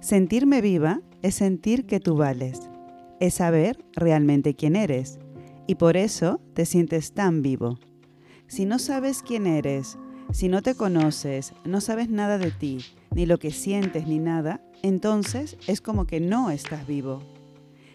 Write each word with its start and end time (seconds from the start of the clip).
Sentirme 0.00 0.60
viva 0.60 1.00
es 1.22 1.34
sentir 1.34 1.84
que 1.84 1.98
tú 1.98 2.14
vales, 2.16 2.60
es 3.18 3.34
saber 3.34 3.84
realmente 3.94 4.54
quién 4.54 4.76
eres 4.76 5.18
y 5.66 5.74
por 5.74 5.96
eso 5.96 6.40
te 6.54 6.66
sientes 6.66 7.12
tan 7.12 7.42
vivo. 7.42 7.78
Si 8.46 8.64
no 8.64 8.78
sabes 8.78 9.22
quién 9.22 9.46
eres, 9.48 9.98
si 10.32 10.48
no 10.48 10.62
te 10.62 10.76
conoces, 10.76 11.52
no 11.64 11.80
sabes 11.80 12.10
nada 12.10 12.38
de 12.38 12.52
ti, 12.52 12.78
ni 13.10 13.26
lo 13.26 13.38
que 13.38 13.50
sientes 13.50 14.06
ni 14.06 14.20
nada, 14.20 14.62
entonces 14.82 15.58
es 15.66 15.80
como 15.80 16.06
que 16.06 16.20
no 16.20 16.50
estás 16.50 16.86
vivo. 16.86 17.20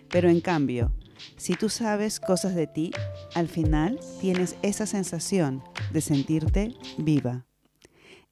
Pero 0.10 0.30
en 0.30 0.42
cambio, 0.42 0.92
si 1.38 1.54
tú 1.54 1.70
sabes 1.70 2.20
cosas 2.20 2.54
de 2.54 2.68
ti, 2.68 2.92
al 3.34 3.48
final 3.48 3.98
tienes 4.20 4.58
esa 4.62 4.86
sensación 4.86 5.64
de 5.94 6.02
sentirte 6.02 6.74
viva. 6.98 7.46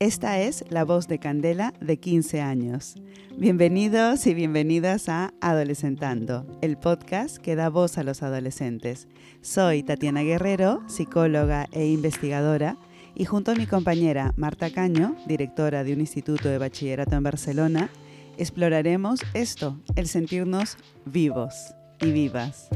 Esta 0.01 0.39
es 0.39 0.65
la 0.69 0.83
voz 0.83 1.07
de 1.07 1.19
Candela 1.19 1.75
de 1.79 1.97
15 1.97 2.41
años. 2.41 2.95
Bienvenidos 3.37 4.25
y 4.25 4.33
bienvenidas 4.33 5.09
a 5.09 5.31
Adolescentando, 5.41 6.47
el 6.61 6.75
podcast 6.75 7.37
que 7.37 7.55
da 7.55 7.69
voz 7.69 7.99
a 7.99 8.03
los 8.03 8.23
adolescentes. 8.23 9.07
Soy 9.41 9.83
Tatiana 9.83 10.23
Guerrero, 10.23 10.81
psicóloga 10.87 11.67
e 11.71 11.85
investigadora, 11.85 12.77
y 13.13 13.25
junto 13.25 13.51
a 13.51 13.53
mi 13.53 13.67
compañera 13.67 14.33
Marta 14.37 14.71
Caño, 14.71 15.15
directora 15.27 15.83
de 15.83 15.93
un 15.93 15.99
instituto 15.99 16.49
de 16.49 16.57
bachillerato 16.57 17.15
en 17.15 17.21
Barcelona, 17.21 17.91
exploraremos 18.39 19.19
esto, 19.35 19.79
el 19.95 20.07
sentirnos 20.07 20.77
vivos 21.05 21.75
y 22.01 22.11
vivas. 22.11 22.69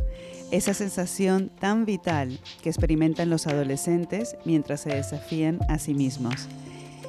Esa 0.51 0.75
sensación 0.75 1.49
tan 1.59 1.85
vital 1.85 2.39
que 2.61 2.69
experimentan 2.69 3.31
los 3.31 3.47
adolescentes 3.47 4.37
mientras 4.45 4.81
se 4.81 4.93
desafían 4.93 5.57
a 5.69 5.79
sí 5.79 5.95
mismos 5.95 6.47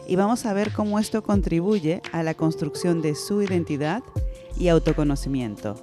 y 0.08 0.16
vamos 0.16 0.46
a 0.46 0.52
ver 0.52 0.72
cómo 0.72 0.98
esto 0.98 1.22
contribuye 1.22 2.02
a 2.12 2.22
la 2.22 2.34
construcción 2.34 3.02
de 3.02 3.14
su 3.14 3.42
identidad 3.42 4.02
y 4.58 4.68
autoconocimiento. 4.68 5.74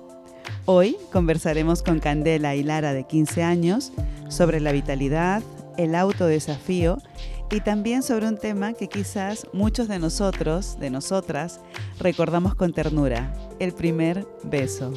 Hoy 0.65 0.97
conversaremos 1.11 1.83
con 1.83 1.99
Candela 1.99 2.55
y 2.55 2.63
Lara 2.63 2.93
de 2.93 3.05
15 3.05 3.43
años 3.43 3.91
sobre 4.29 4.59
la 4.59 4.71
vitalidad, 4.71 5.43
el 5.77 5.95
autodesafío 5.95 6.97
y 7.51 7.61
también 7.61 8.01
sobre 8.01 8.27
un 8.27 8.37
tema 8.37 8.73
que 8.73 8.87
quizás 8.87 9.47
muchos 9.53 9.87
de 9.87 9.99
nosotros, 9.99 10.79
de 10.79 10.89
nosotras, 10.89 11.59
recordamos 11.99 12.55
con 12.55 12.73
ternura, 12.73 13.33
el 13.59 13.73
primer 13.73 14.25
beso. 14.43 14.93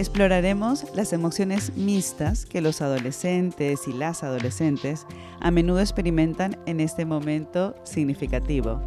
Exploraremos 0.00 0.86
las 0.94 1.12
emociones 1.12 1.76
mixtas 1.76 2.46
que 2.46 2.62
los 2.62 2.80
adolescentes 2.80 3.86
y 3.86 3.92
las 3.92 4.22
adolescentes 4.22 5.06
a 5.40 5.50
menudo 5.50 5.80
experimentan 5.80 6.56
en 6.64 6.80
este 6.80 7.04
momento 7.04 7.74
significativo, 7.84 8.80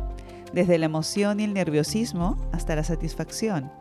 desde 0.54 0.80
la 0.80 0.88
emoción 0.88 1.40
y 1.40 1.44
el 1.44 1.54
nerviosismo 1.54 2.40
hasta 2.52 2.76
la 2.76 2.84
satisfacción. 2.84 3.72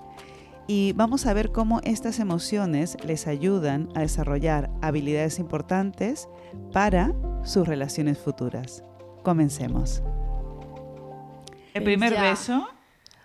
Y 0.66 0.92
vamos 0.92 1.24
a 1.24 1.33
ver 1.33 1.52
cómo 1.52 1.80
estas 1.84 2.19
emociones 2.19 2.98
les 3.02 3.27
ayudan 3.27 3.89
a 3.94 4.00
desarrollar 4.00 4.69
habilidades 4.83 5.39
importantes 5.39 6.28
para 6.70 7.14
sus 7.44 7.67
relaciones 7.67 8.19
futuras. 8.19 8.84
Comencemos. 9.22 10.02
¿El 11.72 11.83
primer 11.83 12.12
beso? 12.12 12.69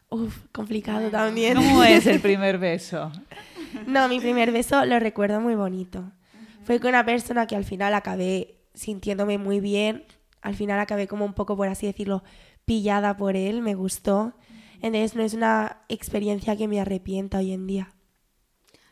Uf, 0.09 0.45
complicado 0.53 1.09
también. 1.11 1.55
¿Cómo 1.55 1.83
es 1.83 2.07
el 2.07 2.21
primer 2.21 2.57
beso? 2.57 3.11
No, 3.87 4.09
mi 4.09 4.19
primer 4.19 4.51
beso 4.51 4.83
lo 4.83 4.99
recuerdo 4.99 5.39
muy 5.39 5.55
bonito. 5.55 6.11
Fue 6.65 6.77
con 6.81 6.89
una 6.89 7.05
persona 7.05 7.47
que 7.47 7.55
al 7.55 7.63
final 7.63 7.93
acabé 7.93 8.57
sintiéndome 8.73 9.37
muy 9.37 9.61
bien. 9.61 10.03
Al 10.41 10.55
final 10.55 10.77
acabé 10.81 11.07
como 11.07 11.23
un 11.23 11.33
poco, 11.33 11.55
por 11.55 11.69
así 11.69 11.85
decirlo, 11.85 12.21
pillada 12.65 13.15
por 13.15 13.37
él, 13.37 13.61
me 13.61 13.75
gustó. 13.75 14.33
Entonces 14.81 15.15
no 15.15 15.23
es 15.23 15.33
una 15.33 15.77
experiencia 15.87 16.57
que 16.57 16.67
me 16.67 16.81
arrepienta 16.81 17.37
hoy 17.37 17.53
en 17.53 17.65
día. 17.65 17.93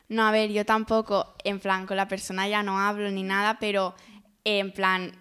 No, 0.08 0.24
a 0.24 0.32
ver, 0.32 0.54
yo 0.54 0.66
tampoco, 0.66 1.36
en 1.44 1.60
plan, 1.60 1.88
con 1.88 1.98
la 1.98 2.08
persona 2.08 2.48
ya 2.48 2.64
no 2.64 2.80
hablo 2.80 3.12
ni 3.12 3.24
nada, 3.24 3.60
pero 3.60 3.96
en 4.46 4.72
plan, 4.72 5.12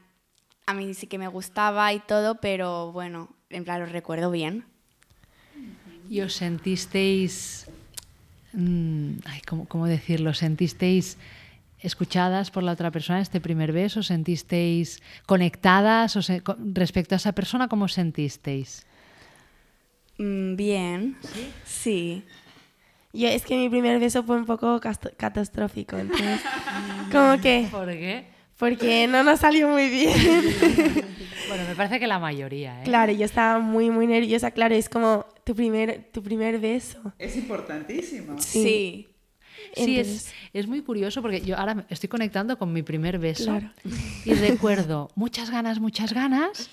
a 0.67 0.75
mí 0.75 0.95
sí 0.95 1.09
que 1.09 1.19
me 1.19 1.27
gustaba 1.27 1.93
y 1.93 1.99
todo, 1.99 2.37
pero 2.41 2.93
bueno, 2.93 3.29
en 3.51 3.65
plan, 3.65 3.81
lo 3.81 3.87
recuerdo 3.87 4.31
bien. 4.31 4.67
¿Y 6.09 6.21
os 6.21 6.35
sentisteis 6.35 7.67
Mm, 8.55 9.17
¿cómo, 9.69 9.87
decirlo? 9.87 10.33
¿Sentisteis 10.33 11.19
escuchadas 11.81 12.51
por 12.51 12.63
la 12.63 12.73
otra 12.73 12.91
persona 12.91 13.21
este 13.21 13.41
primer 13.41 13.73
beso? 13.73 14.03
¿Sentisteis 14.03 15.03
conectadas 15.27 16.17
respecto 16.73 17.15
a 17.15 17.17
esa 17.17 17.33
persona? 17.33 17.69
¿Cómo 17.69 17.89
sentisteis? 17.89 18.87
Mm, 20.19 20.57
bien. 20.57 21.17
¿Sí? 21.65 22.23
Yo, 23.13 23.29
es 23.29 23.45
que 23.45 23.57
mi 23.57 23.69
primer 23.69 23.99
beso 24.01 24.23
fue 24.23 24.37
un 24.37 24.47
poco 24.47 24.81
catastrófico, 25.17 25.97
entonces, 25.97 26.41
como 27.13 27.41
que... 27.41 27.69
¿Por 27.71 27.89
qué? 27.91 28.25
Porque 28.59 29.07
no 29.09 29.25
nos 29.25 29.41
salió 29.41 29.69
muy 29.69 29.89
bien. 29.89 30.13
bueno, 31.49 31.65
me 31.69 31.75
parece 31.75 31.99
que 31.99 32.07
la 32.07 32.21
mayoría, 32.21 32.81
¿eh? 32.81 32.85
Claro, 32.85 33.13
yo 33.13 33.25
estaba 33.25 33.59
muy, 33.59 33.91
muy 33.91 34.07
nerviosa, 34.07 34.53
claro, 34.53 34.75
es 34.77 34.89
como 34.89 35.27
tu 35.45 35.55
primer, 35.55 36.11
tu 36.13 36.23
primer 36.23 36.59
beso. 36.59 37.13
Es 37.19 37.37
importantísimo. 37.37 38.41
Sí. 38.41 39.09
Sí, 39.75 39.99
es, 39.99 40.33
es, 40.53 40.67
muy 40.67 40.83
curioso 40.83 41.23
porque 41.23 41.41
yo 41.41 41.57
ahora 41.57 41.87
estoy 41.89 42.09
conectando 42.09 42.59
con 42.59 42.73
mi 42.73 42.83
primer 42.83 43.19
beso 43.19 43.61
y 44.25 44.35
recuerdo 44.35 45.11
muchas 45.15 45.51
ganas, 45.51 45.81
muchas 45.81 46.13
ganas, 46.13 46.69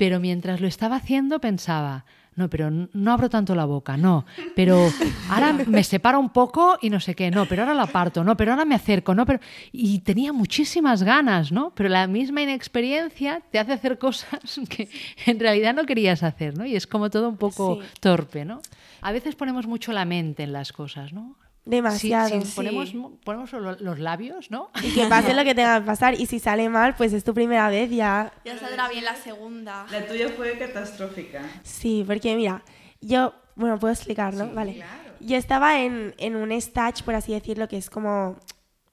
pero 0.00 0.18
mientras 0.18 0.62
lo 0.62 0.66
estaba 0.66 0.96
haciendo 0.96 1.42
pensaba, 1.42 2.06
no, 2.34 2.48
pero 2.48 2.70
no 2.70 3.12
abro 3.12 3.28
tanto 3.28 3.54
la 3.54 3.66
boca, 3.66 3.98
no, 3.98 4.24
pero 4.56 4.88
ahora 5.28 5.52
me 5.52 5.84
separo 5.84 6.18
un 6.18 6.30
poco 6.30 6.78
y 6.80 6.88
no 6.88 7.00
sé 7.00 7.14
qué, 7.14 7.30
no, 7.30 7.44
pero 7.44 7.64
ahora 7.64 7.74
la 7.74 7.82
aparto, 7.82 8.24
no, 8.24 8.34
pero 8.34 8.52
ahora 8.52 8.64
me 8.64 8.74
acerco, 8.74 9.14
no, 9.14 9.26
pero... 9.26 9.40
Y 9.72 9.98
tenía 9.98 10.32
muchísimas 10.32 11.02
ganas, 11.02 11.52
¿no? 11.52 11.74
Pero 11.74 11.90
la 11.90 12.06
misma 12.06 12.40
inexperiencia 12.40 13.42
te 13.50 13.58
hace 13.58 13.74
hacer 13.74 13.98
cosas 13.98 14.40
que 14.70 14.88
en 15.26 15.38
realidad 15.38 15.74
no 15.74 15.84
querías 15.84 16.22
hacer, 16.22 16.56
¿no? 16.56 16.64
Y 16.64 16.76
es 16.76 16.86
como 16.86 17.10
todo 17.10 17.28
un 17.28 17.36
poco 17.36 17.80
torpe, 18.00 18.46
¿no? 18.46 18.62
A 19.02 19.12
veces 19.12 19.34
ponemos 19.34 19.66
mucho 19.66 19.92
la 19.92 20.06
mente 20.06 20.44
en 20.44 20.54
las 20.54 20.72
cosas, 20.72 21.12
¿no? 21.12 21.36
Demasiado. 21.70 22.40
ponemos, 22.54 22.92
ponemos 23.24 23.52
los 23.52 23.98
labios, 23.98 24.50
¿no? 24.50 24.70
Y 24.82 24.92
que 24.92 25.06
pase 25.06 25.34
lo 25.34 25.44
que 25.44 25.54
tenga 25.54 25.80
que 25.80 25.86
pasar. 25.86 26.20
Y 26.20 26.26
si 26.26 26.38
sale 26.38 26.68
mal, 26.68 26.96
pues 26.96 27.12
es 27.12 27.24
tu 27.24 27.32
primera 27.32 27.68
vez 27.68 27.90
ya. 27.90 28.32
Ya 28.44 28.58
saldrá 28.58 28.88
bien 28.88 29.04
la 29.04 29.14
segunda. 29.14 29.86
La 29.90 30.06
tuya 30.06 30.28
fue 30.30 30.58
catastrófica. 30.58 31.42
Sí, 31.62 32.04
porque 32.06 32.34
mira, 32.36 32.62
yo, 33.00 33.34
bueno, 33.54 33.78
puedo 33.78 33.94
explicar, 33.94 34.34
¿no? 34.34 34.52
vale. 34.52 34.82
Yo 35.20 35.36
estaba 35.36 35.80
en, 35.80 36.14
en 36.18 36.34
un 36.34 36.50
stage, 36.52 37.04
por 37.04 37.14
así 37.14 37.32
decirlo, 37.32 37.68
que 37.68 37.76
es 37.76 37.90
como, 37.90 38.36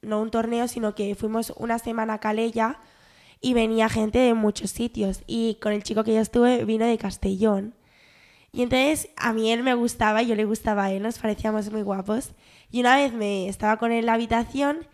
no 0.02 0.22
un 0.22 0.30
torneo, 0.30 0.68
sino 0.68 0.94
que 0.94 1.16
fuimos 1.16 1.54
una 1.58 1.80
semana 1.80 2.16
a 2.16 2.20
Calella 2.20 2.80
y 3.42 3.54
venía 3.54 3.90
gente 3.90 4.20
de 4.20 4.34
muchos 4.34 4.72
sitios. 4.72 5.24
Y 5.26 5.58
con 5.62 5.74
el 5.74 5.84
chico 5.84 6.04
que 6.04 6.14
yo 6.14 6.22
estuve 6.22 6.66
vino 6.66 6.86
de 6.86 6.98
Castellón. 6.98 7.74
Y 8.52 8.64
entonces 8.64 9.10
a 9.18 9.34
mí 9.34 9.52
él 9.52 9.64
me 9.64 9.74
gustaba, 9.74 10.22
yo 10.24 10.36
le 10.36 10.46
gustaba 10.46 10.86
a 10.86 10.92
él, 10.92 11.04
nos 11.04 11.20
parecíamos 11.20 11.72
muy 11.72 11.82
guapos. 11.82 12.32
Y 12.72 12.82
una 12.82 12.96
vez 12.96 13.14
me 13.14 13.48
estaba 13.48 13.78
con 13.78 13.92
él 13.92 14.00
en 14.00 14.06
la 14.08 14.14
habitación 14.14 14.88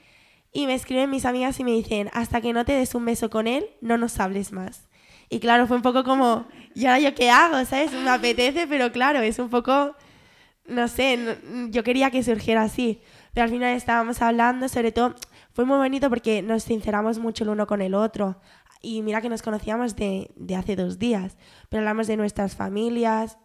y 0.52 0.68
me 0.68 0.76
escriben 0.76 1.10
mis 1.10 1.26
amigas 1.26 1.60
y 1.60 1.64
me 1.64 1.72
dicen, 1.72 2.10
hasta 2.14 2.40
que 2.40 2.54
no 2.54 2.64
te 2.64 2.74
des 2.74 2.94
un 2.94 3.06
beso 3.06 3.30
con 3.30 3.48
él, 3.48 3.66
no 3.82 3.98
nos 3.98 4.20
hables 4.20 4.52
más. 4.52 4.88
Y 5.30 5.40
claro, 5.40 5.66
fue 5.66 5.78
un 5.78 5.82
poco 5.82 6.04
como, 6.04 6.46
¿y 6.76 6.86
ahora 6.86 7.00
yo 7.00 7.16
qué 7.16 7.32
hago? 7.32 7.66
¿Sabes? 7.66 7.92
Me 7.92 8.10
apetece, 8.10 8.68
pero 8.68 8.92
claro, 8.92 9.20
es 9.22 9.40
un 9.40 9.50
poco, 9.50 9.96
no 10.68 10.88
sé, 10.88 11.40
yo 11.70 11.84
quería 11.84 12.12
que 12.12 12.24
surgiera 12.24 12.62
así. 12.62 13.02
Pero 13.34 13.46
al 13.46 13.50
final 13.50 13.76
estábamos 13.76 14.22
hablando, 14.22 14.70
sobre 14.70 14.92
todo, 14.92 15.16
fue 15.54 15.66
muy 15.66 15.78
bonito 15.78 16.08
porque 16.10 16.44
nos 16.44 16.64
sinceramos 16.64 17.18
mucho 17.18 17.44
el 17.44 17.50
uno 17.50 17.66
con 17.66 17.82
el 17.82 17.96
otro. 17.96 18.40
Y 18.80 19.02
mira 19.02 19.22
que 19.22 19.30
nos 19.30 19.42
conocíamos 19.42 19.96
de, 19.96 20.30
de 20.36 20.56
hace 20.56 20.76
dos 20.76 21.00
días, 21.00 21.38
pero 21.70 21.82
hablamos 21.82 22.06
de 22.06 22.18
nuestras 22.18 22.56
familias, 22.56 23.40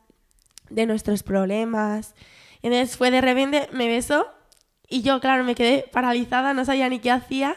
de 0.69 0.84
nuestros 0.84 1.22
problemas. 1.22 2.15
Entonces 2.62 2.96
fue 2.96 3.10
de 3.10 3.20
repente, 3.20 3.69
me 3.72 3.88
besó 3.88 4.26
y 4.88 5.02
yo, 5.02 5.20
claro, 5.20 5.44
me 5.44 5.55
quedé 5.55 5.84
paralizada, 5.93 6.55
no 6.55 6.64
sabía 6.64 6.88
ni 6.88 6.99
qué 6.99 7.10
hacía. 7.10 7.56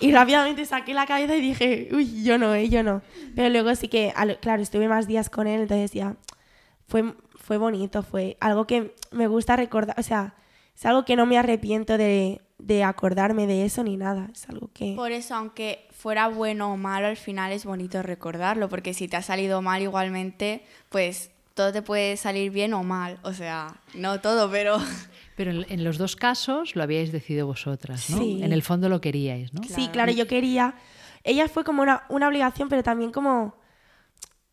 Y 0.00 0.12
rápidamente 0.12 0.64
saqué 0.66 0.94
la 0.94 1.06
cabeza 1.06 1.36
y 1.36 1.40
dije, 1.40 1.88
uy, 1.92 2.22
yo 2.22 2.38
no, 2.38 2.54
eh, 2.54 2.68
yo 2.68 2.82
no. 2.82 3.02
Pero 3.34 3.48
luego 3.48 3.74
sí 3.74 3.88
que, 3.88 4.12
claro, 4.40 4.62
estuve 4.62 4.88
más 4.88 5.06
días 5.06 5.30
con 5.30 5.46
él, 5.46 5.62
entonces 5.62 5.92
ya 5.92 6.16
fue, 6.86 7.14
fue 7.36 7.58
bonito, 7.58 8.02
fue 8.02 8.36
algo 8.40 8.66
que 8.66 8.94
me 9.10 9.26
gusta 9.26 9.56
recordar, 9.56 9.98
o 9.98 10.02
sea, 10.02 10.34
es 10.74 10.86
algo 10.86 11.04
que 11.04 11.16
no 11.16 11.26
me 11.26 11.38
arrepiento 11.38 11.98
de, 11.98 12.40
de 12.58 12.84
acordarme 12.84 13.46
de 13.46 13.64
eso 13.64 13.82
ni 13.82 13.96
nada, 13.96 14.28
es 14.32 14.48
algo 14.48 14.70
que... 14.72 14.94
Por 14.94 15.12
eso, 15.12 15.34
aunque 15.34 15.86
fuera 15.90 16.28
bueno 16.28 16.72
o 16.72 16.76
malo, 16.76 17.06
al 17.06 17.16
final 17.16 17.52
es 17.52 17.64
bonito 17.64 18.02
recordarlo, 18.02 18.68
porque 18.68 18.94
si 18.94 19.08
te 19.08 19.16
ha 19.16 19.22
salido 19.22 19.62
mal 19.62 19.82
igualmente, 19.82 20.62
pues 20.88 21.30
todo 21.58 21.72
te 21.72 21.82
puede 21.82 22.16
salir 22.16 22.52
bien 22.52 22.72
o 22.72 22.84
mal. 22.84 23.18
O 23.24 23.32
sea, 23.32 23.74
no 23.92 24.20
todo, 24.20 24.48
pero... 24.48 24.78
Pero 25.36 25.52
en, 25.52 25.84
los 25.84 25.98
dos 25.98 26.16
casos 26.16 26.74
lo 26.74 26.82
habíais 26.82 27.12
decidido 27.12 27.46
vosotras, 27.46 28.10
¿no? 28.10 28.20
En 28.20 28.52
el 28.52 28.62
fondo 28.62 28.88
lo 28.88 29.00
queríais, 29.00 29.54
¿no? 29.54 29.62
Sí, 29.62 29.88
claro, 29.92 30.10
yo 30.10 30.26
quería... 30.26 30.74
Ella 31.22 31.48
fue 31.48 31.62
como 31.62 31.80
una, 31.80 32.02
una 32.08 32.26
obligación, 32.26 32.68
pero 32.68 32.82
también 32.82 33.12
como... 33.12 33.54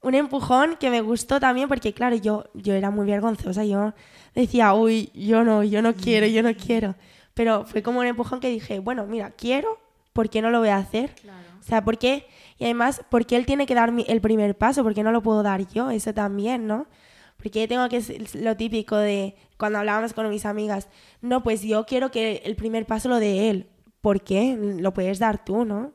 un 0.01 0.13
empujón 0.13 0.77
que 0.79 0.91
me 0.91 1.01
gustó 1.01 1.39
también 1.39 1.67
porque, 1.67 1.93
claro, 1.93 2.15
yo, 2.17 2.45
yo 2.53 2.75
era 2.75 2.91
muy 2.91 3.07
vergonzosa. 3.07 3.65
Yo 3.65 3.95
decía, 4.35 4.75
uy, 4.75 5.09
yo 5.15 5.43
no, 5.43 5.63
yo 5.63 5.81
no 5.81 5.95
quiero, 5.95 6.27
yo 6.27 6.43
no 6.43 6.53
quiero. 6.55 6.93
Pero 7.33 7.65
fue 7.65 7.81
como 7.81 8.01
un 8.01 8.05
empujón 8.05 8.39
que 8.39 8.49
dije, 8.49 8.77
bueno, 8.77 9.07
mira, 9.07 9.31
quiero, 9.31 9.79
¿por 10.15 10.29
qué 10.29 10.41
no 10.41 10.49
lo 10.49 10.59
voy 10.59 10.69
a 10.69 10.77
hacer? 10.77 11.11
O 11.59 11.63
sea, 11.63 11.83
¿por 11.83 11.97
qué? 11.97 12.25
Y 12.57 12.63
además, 12.63 13.03
¿por 13.09 13.25
qué 13.25 13.35
él 13.35 13.45
tiene 13.45 13.65
que 13.65 13.75
dar 13.75 13.91
el 14.07 14.21
primer 14.21 14.57
paso? 14.57 14.81
¿Por 14.81 14.93
qué 14.93 15.03
no 15.03 15.11
lo 15.11 15.21
puedo 15.21 15.43
dar 15.43 15.67
yo? 15.67 15.91
Eso 15.91 16.13
también, 16.13 16.67
¿no? 16.67 16.87
Porque 17.35 17.67
tengo 17.67 17.89
que 17.89 18.01
ser 18.01 18.33
lo 18.35 18.55
típico 18.55 18.95
de 18.95 19.35
cuando 19.57 19.79
hablábamos 19.79 20.13
con 20.13 20.29
mis 20.29 20.45
amigas, 20.45 20.87
no, 21.19 21.43
pues 21.43 21.63
yo 21.63 21.85
quiero 21.85 22.11
que 22.11 22.41
el 22.45 22.55
primer 22.55 22.85
paso 22.85 23.09
lo 23.09 23.19
dé 23.19 23.49
él. 23.49 23.67
¿Por 23.99 24.21
qué? 24.21 24.57
Lo 24.79 24.93
puedes 24.93 25.19
dar 25.19 25.43
tú, 25.43 25.65
¿no? 25.65 25.91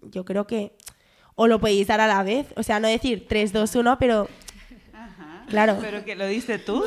Yo 0.00 0.24
creo 0.24 0.46
que... 0.46 0.72
O 1.34 1.46
lo 1.46 1.60
podéis 1.60 1.88
dar 1.88 2.00
a 2.00 2.06
la 2.06 2.22
vez. 2.22 2.46
O 2.56 2.62
sea, 2.62 2.80
no 2.80 2.88
decir 2.88 3.26
3, 3.28 3.52
2, 3.52 3.74
1, 3.74 3.98
pero... 3.98 4.28
Claro. 5.48 5.76
¿Pero 5.78 6.04
que 6.04 6.16
lo 6.16 6.26
diste 6.26 6.58
tú? 6.58 6.84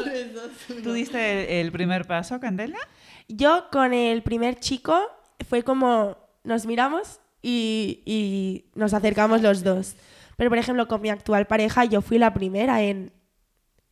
¿Tú 0.83 0.93
diste 0.93 1.61
el 1.61 1.71
primer 1.71 2.07
paso, 2.07 2.39
Candela? 2.39 2.79
Yo 3.27 3.67
con 3.71 3.93
el 3.93 4.23
primer 4.23 4.59
chico 4.59 4.99
fue 5.47 5.63
como 5.63 6.17
nos 6.43 6.65
miramos 6.65 7.19
y, 7.41 8.65
nos 8.75 8.93
acercamos 8.93 9.41
los 9.41 9.63
dos. 9.63 9.95
Pero, 10.37 10.49
por 10.49 10.57
ejemplo, 10.57 10.87
con 10.87 11.01
mi 11.01 11.09
actual 11.09 11.47
pareja 11.47 11.85
yo 11.85 12.01
fui 12.01 12.17
la 12.17 12.33
primera 12.33 12.81
en, 12.81 13.11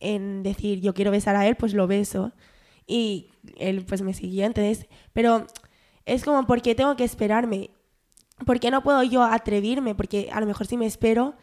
en 0.00 0.42
decir 0.42 0.80
yo 0.80 0.94
quiero 0.94 1.10
besar 1.10 1.36
a 1.36 1.46
él, 1.46 1.56
pues 1.56 1.74
lo 1.74 1.86
beso. 1.86 2.32
Y 2.86 3.30
él 3.56 3.84
pues 3.86 4.02
me 4.02 4.14
siguió, 4.14 4.46
entonces... 4.46 4.86
Pero 5.12 5.46
es 6.06 6.24
como, 6.24 6.46
¿por 6.46 6.60
qué 6.62 6.74
tengo 6.74 6.96
que 6.96 7.04
esperarme? 7.04 7.70
¿Por 8.44 8.58
qué 8.58 8.70
no 8.70 8.82
puedo 8.82 9.02
yo 9.02 9.22
atreverme? 9.22 9.94
Porque 9.94 10.28
a 10.32 10.40
lo 10.40 10.46
mejor 10.46 10.66
si 10.66 10.76
me 10.76 10.86
espero, 10.86 11.36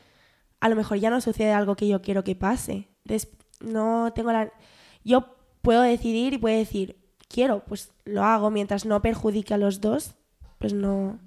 a 0.59 0.69
lo 0.69 0.75
mejor 0.75 0.97
ya 0.97 1.09
no 1.09 1.21
sucede 1.21 1.51
algo 1.51 1.75
que 1.75 1.87
yo 1.87 2.01
quiero 2.01 2.23
que 2.23 2.35
pase. 2.35 2.89
No 3.61 4.11
tengo 4.13 4.31
la... 4.31 4.51
Yo 5.03 5.35
puedo 5.61 5.81
decidir 5.81 6.33
y 6.33 6.37
puedo 6.37 6.57
decir, 6.57 6.97
quiero, 7.27 7.63
pues 7.65 7.91
lo 8.05 8.23
hago 8.23 8.49
mientras 8.49 8.85
no 8.85 9.01
perjudique 9.01 9.53
a 9.53 9.57
los 9.57 9.79
dos, 9.79 10.15
pues 10.57 10.73
no, 10.73 11.19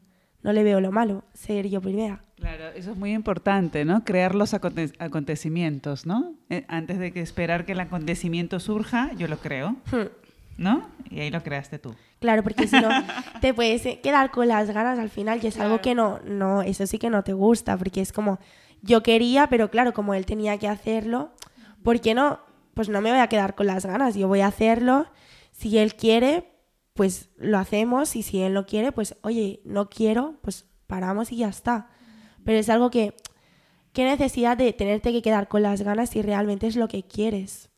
no 0.42 0.52
le 0.52 0.62
veo 0.62 0.80
lo 0.80 0.92
malo, 0.92 1.24
ser 1.32 1.68
yo 1.68 1.80
primera. 1.80 2.22
Claro, 2.36 2.68
eso 2.74 2.92
es 2.92 2.96
muy 2.96 3.12
importante, 3.12 3.84
¿no? 3.84 4.04
Crear 4.04 4.34
los 4.34 4.54
acontecimientos, 4.54 6.06
¿no? 6.06 6.34
Eh, 6.48 6.64
antes 6.68 6.98
de 6.98 7.12
que 7.12 7.20
esperar 7.20 7.66
que 7.66 7.72
el 7.72 7.80
acontecimiento 7.80 8.60
surja, 8.60 9.12
yo 9.16 9.28
lo 9.28 9.38
creo, 9.38 9.76
hmm. 9.92 10.08
¿no? 10.56 10.88
Y 11.10 11.20
ahí 11.20 11.30
lo 11.30 11.42
creaste 11.42 11.78
tú. 11.78 11.94
Claro, 12.20 12.42
porque 12.42 12.66
si 12.66 12.80
no, 12.80 12.88
te 13.40 13.52
puedes 13.52 13.82
quedar 13.98 14.30
con 14.30 14.48
las 14.48 14.70
ganas 14.70 14.98
al 14.98 15.10
final 15.10 15.40
y 15.42 15.48
es 15.48 15.58
algo 15.58 15.80
que 15.80 15.94
no, 15.94 16.20
no, 16.24 16.62
eso 16.62 16.86
sí 16.86 16.98
que 16.98 17.10
no 17.10 17.22
te 17.22 17.34
gusta, 17.34 17.76
porque 17.76 18.00
es 18.00 18.12
como, 18.12 18.38
yo 18.82 19.02
quería, 19.02 19.48
pero 19.48 19.70
claro, 19.70 19.92
como 19.92 20.14
él 20.14 20.24
tenía 20.24 20.56
que 20.58 20.68
hacerlo, 20.68 21.30
¿por 21.82 22.00
qué 22.00 22.14
no? 22.14 22.40
Pues 22.74 22.88
no 22.88 23.00
me 23.00 23.10
voy 23.10 23.20
a 23.20 23.26
quedar 23.26 23.54
con 23.54 23.66
las 23.66 23.84
ganas, 23.84 24.14
yo 24.14 24.28
voy 24.28 24.40
a 24.40 24.46
hacerlo 24.46 25.06
si 25.52 25.76
él 25.76 25.94
quiere, 25.94 26.52
pues 26.94 27.30
lo 27.36 27.58
hacemos 27.58 28.16
y 28.16 28.22
si 28.22 28.40
él 28.40 28.52
no 28.52 28.66
quiere, 28.66 28.92
pues 28.92 29.16
oye, 29.22 29.60
no 29.64 29.88
quiero, 29.88 30.38
pues 30.42 30.66
paramos 30.86 31.32
y 31.32 31.36
ya 31.36 31.48
está. 31.48 31.88
Pero 32.44 32.58
es 32.58 32.68
algo 32.68 32.90
que, 32.90 33.14
qué 33.92 34.04
necesidad 34.04 34.56
de 34.56 34.72
tenerte 34.72 35.12
que 35.12 35.22
quedar 35.22 35.48
con 35.48 35.62
las 35.62 35.82
ganas 35.82 36.10
si 36.10 36.22
realmente 36.22 36.66
es 36.66 36.76
lo 36.76 36.88
que 36.88 37.02
quieres. 37.02 37.70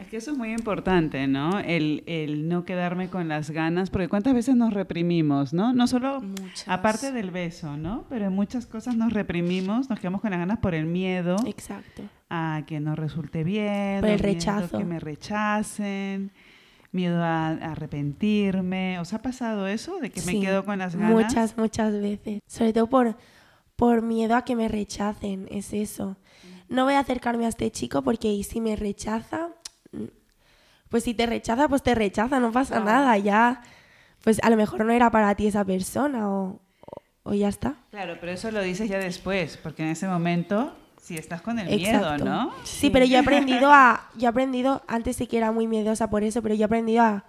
Es 0.00 0.06
que 0.06 0.16
eso 0.16 0.30
es 0.30 0.38
muy 0.38 0.52
importante, 0.52 1.26
¿no? 1.26 1.60
El, 1.60 2.04
el, 2.06 2.48
no 2.48 2.64
quedarme 2.64 3.10
con 3.10 3.28
las 3.28 3.50
ganas, 3.50 3.90
porque 3.90 4.08
cuántas 4.08 4.32
veces 4.32 4.56
nos 4.56 4.72
reprimimos, 4.72 5.52
¿no? 5.52 5.74
No 5.74 5.86
solo, 5.86 6.22
aparte 6.66 7.12
del 7.12 7.30
beso, 7.30 7.76
¿no? 7.76 8.06
Pero 8.08 8.24
en 8.26 8.32
muchas 8.32 8.66
cosas 8.66 8.96
nos 8.96 9.12
reprimimos, 9.12 9.90
nos 9.90 10.00
quedamos 10.00 10.22
con 10.22 10.30
las 10.30 10.40
ganas 10.40 10.58
por 10.58 10.74
el 10.74 10.86
miedo. 10.86 11.36
Exacto. 11.46 12.02
A 12.30 12.62
que 12.66 12.80
nos 12.80 12.98
resulte 12.98 13.44
bien. 13.44 14.00
Por 14.00 14.08
el 14.08 14.18
rechazo. 14.20 14.78
Que 14.78 14.84
me 14.84 15.00
rechacen, 15.00 16.32
miedo 16.92 17.22
a, 17.22 17.48
arrepentirme. 17.48 18.98
¿Os 18.98 19.12
ha 19.12 19.22
pasado 19.22 19.66
eso 19.66 19.98
de 19.98 20.10
que 20.10 20.22
me 20.22 20.40
quedo 20.40 20.64
con 20.64 20.78
las 20.78 20.96
ganas? 20.96 21.12
Muchas, 21.12 21.56
muchas 21.56 21.92
veces. 21.92 22.40
Sobre 22.46 22.72
todo 22.72 22.88
por, 22.88 23.16
por 23.76 24.02
miedo 24.02 24.36
a 24.36 24.44
que 24.44 24.56
me 24.56 24.68
rechacen, 24.68 25.46
es 25.50 25.72
eso. 25.72 26.16
No 26.68 26.84
voy 26.84 26.94
a 26.94 27.00
acercarme 27.00 27.46
a 27.46 27.48
este 27.48 27.70
chico 27.70 28.02
porque 28.02 28.42
si 28.44 28.60
me 28.60 28.76
rechaza, 28.76 29.48
pues 30.88 31.04
si 31.04 31.14
te 31.14 31.26
rechaza, 31.26 31.68
pues 31.68 31.82
te 31.82 31.94
rechaza, 31.94 32.40
no 32.40 32.52
pasa 32.52 32.80
nada, 32.80 33.16
ya, 33.18 33.62
pues 34.22 34.40
a 34.42 34.50
lo 34.50 34.56
mejor 34.56 34.84
no 34.84 34.92
era 34.92 35.10
para 35.10 35.34
ti 35.34 35.46
esa 35.46 35.64
persona 35.64 36.30
o, 36.30 36.60
o, 37.22 37.34
ya 37.34 37.48
está. 37.48 37.76
Claro, 37.90 38.18
pero 38.20 38.32
eso 38.32 38.50
lo 38.50 38.60
dices 38.60 38.88
ya 38.88 38.98
después, 38.98 39.56
porque 39.56 39.82
en 39.82 39.88
ese 39.88 40.06
momento 40.06 40.76
si 41.00 41.16
estás 41.16 41.42
con 41.42 41.58
el 41.58 41.66
miedo, 41.66 42.18
¿no? 42.18 42.52
Sí, 42.64 42.90
pero 42.90 43.04
yo 43.04 43.16
he 43.16 43.20
aprendido 43.20 43.72
a, 43.72 44.08
yo 44.16 44.26
he 44.26 44.28
aprendido, 44.28 44.82
antes 44.86 45.16
sí 45.16 45.26
que 45.26 45.38
era 45.38 45.52
muy 45.52 45.66
miedosa 45.66 46.10
por 46.10 46.22
eso, 46.22 46.42
pero 46.42 46.54
yo 46.54 46.62
he 46.62 46.64
aprendido 46.64 47.02
a, 47.02 47.24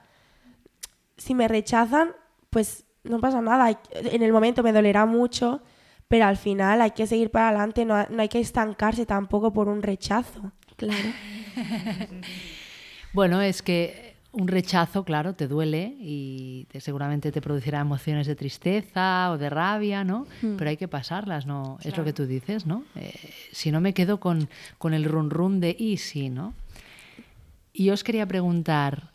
si 1.17 1.33
me 1.33 1.47
rechazan, 1.47 2.11
pues 2.49 2.85
no 3.03 3.19
pasa 3.19 3.41
nada, 3.41 3.79
en 3.93 4.21
el 4.21 4.31
momento 4.31 4.61
me 4.63 4.73
dolerá 4.73 5.05
mucho, 5.05 5.61
pero 6.07 6.25
al 6.25 6.37
final 6.37 6.81
hay 6.81 6.91
que 6.91 7.07
seguir 7.07 7.31
para 7.31 7.49
adelante, 7.49 7.85
no, 7.85 8.05
no 8.09 8.21
hay 8.21 8.29
que 8.29 8.39
estancarse 8.39 9.05
tampoco 9.05 9.53
por 9.53 9.67
un 9.67 9.81
rechazo, 9.81 10.51
claro. 10.75 11.09
Bueno, 13.13 13.41
es 13.41 13.61
que 13.61 14.10
un 14.33 14.47
rechazo, 14.47 15.03
claro, 15.03 15.33
te 15.33 15.47
duele 15.47 15.95
y 15.99 16.67
seguramente 16.79 17.31
te 17.31 17.41
producirá 17.41 17.81
emociones 17.81 18.27
de 18.27 18.35
tristeza 18.35 19.29
o 19.31 19.37
de 19.37 19.49
rabia, 19.49 20.03
¿no? 20.03 20.25
Hmm. 20.41 20.55
Pero 20.57 20.69
hay 20.69 20.77
que 20.77 20.87
pasarlas, 20.87 21.45
¿no? 21.45 21.77
Es 21.83 21.97
lo 21.97 22.05
que 22.05 22.13
tú 22.13 22.25
dices, 22.25 22.65
¿no? 22.65 22.83
Eh, 22.95 23.13
si 23.51 23.71
no 23.71 23.81
me 23.81 23.93
quedo 23.93 24.19
con, 24.19 24.47
con 24.77 24.93
el 24.93 25.03
run 25.03 25.29
run 25.29 25.59
de 25.59 25.75
y 25.77 25.97
sí, 25.97 26.29
¿no? 26.29 26.53
Y 27.73 27.89
os 27.89 28.03
quería 28.03 28.25
preguntar, 28.25 29.11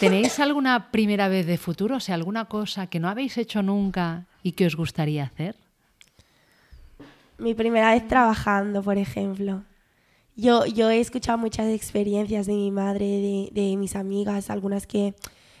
¿tenéis 0.00 0.40
alguna 0.40 0.90
primera 0.90 1.28
vez 1.28 1.46
de 1.46 1.58
futuro? 1.58 1.96
O 1.96 2.00
sea, 2.00 2.16
alguna 2.16 2.46
cosa 2.46 2.88
que 2.88 2.98
no 2.98 3.08
habéis 3.08 3.38
hecho 3.38 3.62
nunca 3.62 4.24
y 4.42 4.52
que 4.52 4.66
os 4.66 4.74
gustaría 4.74 5.24
hacer? 5.24 5.54
Mi 7.38 7.54
primera 7.54 7.92
vez 7.92 8.06
trabajando, 8.08 8.82
por 8.82 8.98
ejemplo. 8.98 9.62
Yo, 10.34 10.64
yo 10.66 10.90
he 10.90 11.00
escuchado 11.00 11.38
muchas 11.38 11.68
experiencias 11.68 12.46
de 12.46 12.54
mi 12.54 12.70
madre, 12.70 13.04
de, 13.04 13.48
de 13.52 13.76
mis 13.76 13.96
amigas, 13.96 14.50
algunas 14.50 14.86
que 14.86 15.14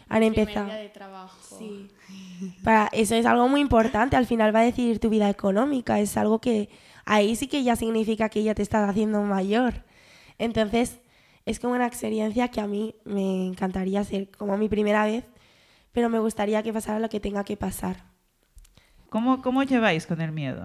han 0.08 0.22
empezado. 0.22 0.72
de 0.72 0.88
trabajo. 0.88 1.58
Sí. 1.58 1.88
Para, 2.62 2.88
eso 2.92 3.14
es 3.14 3.26
algo 3.26 3.48
muy 3.48 3.60
importante. 3.60 4.16
Al 4.16 4.26
final 4.26 4.54
va 4.54 4.60
a 4.60 4.64
decidir 4.64 4.98
tu 4.98 5.08
vida 5.08 5.28
económica. 5.30 6.00
Es 6.00 6.16
algo 6.16 6.40
que 6.40 6.68
ahí 7.04 7.36
sí 7.36 7.48
que 7.48 7.62
ya 7.62 7.76
significa 7.76 8.28
que 8.28 8.42
ya 8.42 8.54
te 8.54 8.62
estás 8.62 8.88
haciendo 8.88 9.22
mayor. 9.22 9.84
Entonces, 10.38 11.00
es 11.46 11.58
como 11.60 11.74
una 11.74 11.86
experiencia 11.86 12.48
que 12.48 12.60
a 12.60 12.66
mí 12.66 12.94
me 13.04 13.46
encantaría 13.46 14.00
hacer 14.00 14.30
como 14.30 14.56
mi 14.58 14.68
primera 14.68 15.04
vez, 15.06 15.24
pero 15.92 16.08
me 16.08 16.18
gustaría 16.18 16.62
que 16.62 16.72
pasara 16.72 16.98
lo 16.98 17.08
que 17.08 17.20
tenga 17.20 17.44
que 17.44 17.56
pasar. 17.56 18.04
¿Cómo, 19.08 19.42
cómo 19.42 19.62
lleváis 19.62 20.06
con 20.06 20.20
el 20.20 20.32
miedo? 20.32 20.64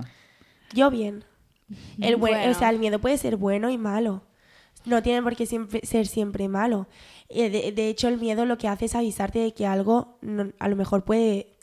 Yo 0.74 0.90
bien. 0.90 1.24
El, 2.00 2.16
O 2.16 2.54
sea, 2.54 2.70
el 2.70 2.80
miedo 2.80 3.00
puede 3.00 3.18
ser 3.18 3.36
bueno 3.36 3.70
y 3.70 3.78
malo. 3.78 4.24
No 4.86 5.04
tiene 5.04 5.22
por 5.22 5.36
qué 5.36 5.46
siempre, 5.46 5.86
ser 5.86 6.08
siempre 6.08 6.48
malo. 6.48 6.88
Eh, 7.30 7.50
de, 7.50 7.90
hecho, 7.90 8.08
el 8.08 8.18
miedo 8.18 8.46
lo 8.46 8.58
que 8.58 8.68
hace 8.68 8.86
es 8.86 8.96
avisarte 8.96 9.40
de 9.40 9.54
que 9.54 9.66
algo 9.66 10.20
a 10.60 10.68
lo 10.68 10.76
mejor 10.76 11.04
puede... 11.04 11.58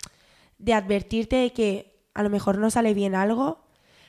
de 0.59 0.75
advertirte 0.75 1.37
de 1.37 1.53
que 1.53 1.95
a 2.15 2.23
lo 2.23 2.31
mejor 2.31 2.59
no 2.59 2.71
sale 2.71 2.95
bien 2.95 3.15
algo, 3.15 3.65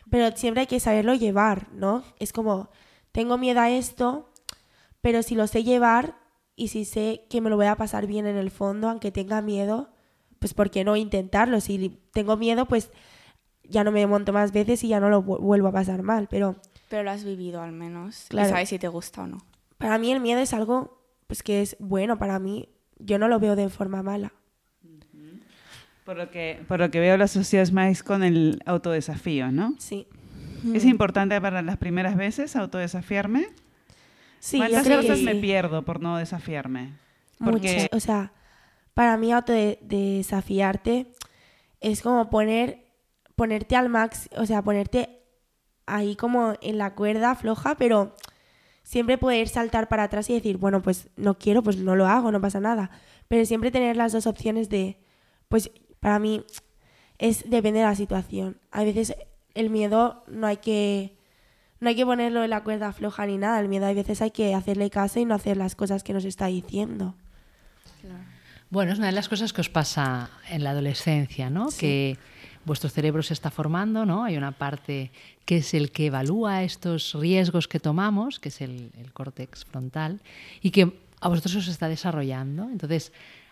pero 0.10 0.36
siempre 0.36 0.62
hay 0.62 0.68
que 0.68 0.80
saberlo 0.80 1.16
llevar, 1.16 1.72
¿no? 1.74 2.04
Es 2.20 2.32
como, 2.34 2.70
tengo 3.12 3.38
miedo 3.38 3.60
a 3.62 3.70
esto, 3.72 4.30
pero 5.02 5.24
si 5.24 5.36
lo 5.36 5.48
sé 5.48 5.64
llevar 5.64 6.16
y 6.56 6.68
si 6.68 6.86
sé 6.86 7.26
que 7.30 7.42
me 7.42 7.50
lo 7.50 7.56
voy 7.56 7.66
a 7.66 7.76
pasar 7.76 8.06
bien 8.06 8.28
en 8.28 8.38
el 8.38 8.52
fondo, 8.52 8.90
aunque 8.90 9.12
tenga 9.12 9.42
miedo, 9.42 9.90
pues 10.40 10.54
¿por 10.54 10.70
qué 10.70 10.84
no 10.84 10.96
intentarlo? 10.96 11.60
Si 11.62 12.00
tengo 12.12 12.38
miedo, 12.38 12.66
pues 12.66 12.92
ya 13.70 13.84
no 13.84 13.92
me 13.92 14.06
monto 14.08 14.34
más 14.34 14.52
veces 14.52 14.84
y 14.84 14.90
ya 14.90 15.00
no 15.00 15.10
lo 15.10 15.22
vuelvo 15.22 15.68
a 15.68 15.72
pasar 15.72 16.04
mal, 16.04 16.28
pero... 16.30 16.56
Pero 16.90 17.04
lo 17.04 17.12
has 17.12 17.24
vivido 17.24 17.62
al 17.62 17.72
menos. 17.72 18.26
Claro. 18.30 18.48
Y 18.48 18.52
sabes 18.52 18.70
si 18.70 18.80
te 18.80 18.88
gusta 18.88 19.24
o 19.24 19.28
no. 19.28 19.40
Para 19.78 19.98
mí 19.98 20.12
el 20.12 20.20
miedo 20.20 20.40
es 20.40 20.54
algo 20.54 20.96
pues 21.28 21.44
que 21.44 21.62
es 21.62 21.76
bueno 21.80 22.18
para 22.18 22.40
mí. 22.40 22.70
Yo 23.00 23.20
no 23.20 23.28
lo 23.28 23.40
veo 23.40 23.56
de 23.56 23.70
forma 23.70 24.04
mala. 24.04 24.32
Por 26.06 26.18
lo 26.18 26.30
que, 26.30 26.64
por 26.68 26.80
lo 26.80 26.92
que 26.92 27.00
veo, 27.00 27.18
lo 27.18 27.24
asocias 27.24 27.72
más 27.72 28.04
con 28.04 28.24
el 28.24 28.62
autodesafío, 28.66 29.52
¿no? 29.52 29.74
Sí. 29.80 30.08
¿Es 30.74 30.86
importante 30.86 31.40
para 31.42 31.62
las 31.62 31.78
primeras 31.78 32.16
veces 32.16 32.56
autodesafiarme? 32.56 33.48
Sí, 34.40 34.58
¿Cuántas 34.58 34.88
cosas 34.88 35.22
me 35.22 35.36
pierdo 35.36 35.84
por 35.84 36.02
no 36.02 36.18
desafiarme? 36.18 36.94
Porque... 37.44 37.90
O 37.92 38.00
sea, 38.00 38.32
para 38.94 39.18
mí 39.18 39.34
autodesafiarte 39.34 41.08
es 41.82 42.02
como 42.02 42.30
poner 42.30 42.85
ponerte 43.36 43.76
al 43.76 43.90
max, 43.90 44.30
o 44.38 44.46
sea, 44.46 44.62
ponerte 44.62 45.22
ahí 45.86 46.16
como 46.16 46.54
en 46.62 46.78
la 46.78 46.96
cuerda 46.96 47.36
floja, 47.36 47.76
pero 47.76 48.16
siempre 48.84 49.18
poder 49.18 49.48
saltar 49.50 49.88
para 49.88 50.04
atrás 50.04 50.30
y 50.30 50.34
decir, 50.34 50.58
bueno, 50.58 50.82
pues 50.82 51.10
no 51.16 51.38
quiero, 51.38 51.64
pues 51.64 51.78
no 51.78 51.96
lo 51.96 52.08
hago, 52.08 52.32
no 52.32 52.42
pasa 52.42 52.60
nada. 52.60 52.92
Pero 53.28 53.46
siempre 53.46 53.72
tener 53.72 53.98
las 53.98 54.12
dos 54.12 54.28
opciones 54.28 54.70
de, 54.70 54.98
pues 55.50 55.72
para 56.00 56.20
mí 56.20 56.44
es 57.18 57.50
depende 57.50 57.80
de 57.80 57.86
la 57.86 57.96
situación. 57.96 58.60
A 58.72 58.84
veces 58.84 59.16
el 59.54 59.70
miedo 59.70 60.24
no 60.28 60.48
hay 60.48 60.58
que 60.58 61.18
no 61.80 61.90
hay 61.90 61.96
que 61.96 62.06
ponerlo 62.06 62.44
en 62.44 62.50
la 62.50 62.64
cuerda 62.64 62.94
floja 62.94 63.26
ni 63.26 63.38
nada. 63.38 63.60
El 63.60 63.70
miedo 63.70 63.86
hay 63.86 63.96
veces 63.96 64.22
hay 64.22 64.32
que 64.32 64.54
hacerle 64.54 64.90
caso 64.90 65.20
y 65.20 65.26
no 65.26 65.36
hacer 65.36 65.58
las 65.58 65.76
cosas 65.76 66.04
que 66.04 66.14
nos 66.14 66.26
está 66.26 66.48
diciendo. 66.48 67.16
Bueno, 68.70 68.92
es 68.92 68.98
una 68.98 69.08
de 69.08 69.14
las 69.14 69.30
cosas 69.30 69.54
que 69.54 69.62
os 69.62 69.70
pasa 69.70 70.30
en 70.50 70.64
la 70.64 70.72
adolescencia, 70.72 71.50
¿no? 71.50 71.68
Que 71.78 72.18
vuestro 72.66 72.90
cerebro 72.90 73.24
se 73.24 73.34
está 73.34 73.52
formando, 73.52 74.06
¿no? 74.06 74.24
Hay 74.24 74.38
una 74.38 74.52
parte 74.52 75.12
que 75.46 75.58
es 75.58 75.74
el 75.74 75.92
que 75.92 76.08
evalúa 76.08 76.64
estos 76.64 77.14
riesgos 77.14 77.68
que 77.68 77.80
tomamos, 77.80 78.40
que 78.40 78.50
es 78.50 78.62
el, 78.62 78.92
el 78.98 79.14
córtex 79.14 79.66
frontal, 79.66 80.22
y 80.62 80.72
que 80.72 80.94
a 81.22 81.30
vosotros 81.30 81.56
os 81.56 81.68
está 81.68 81.88
desarrollando. 81.88 82.70
Entonces, 82.70 83.12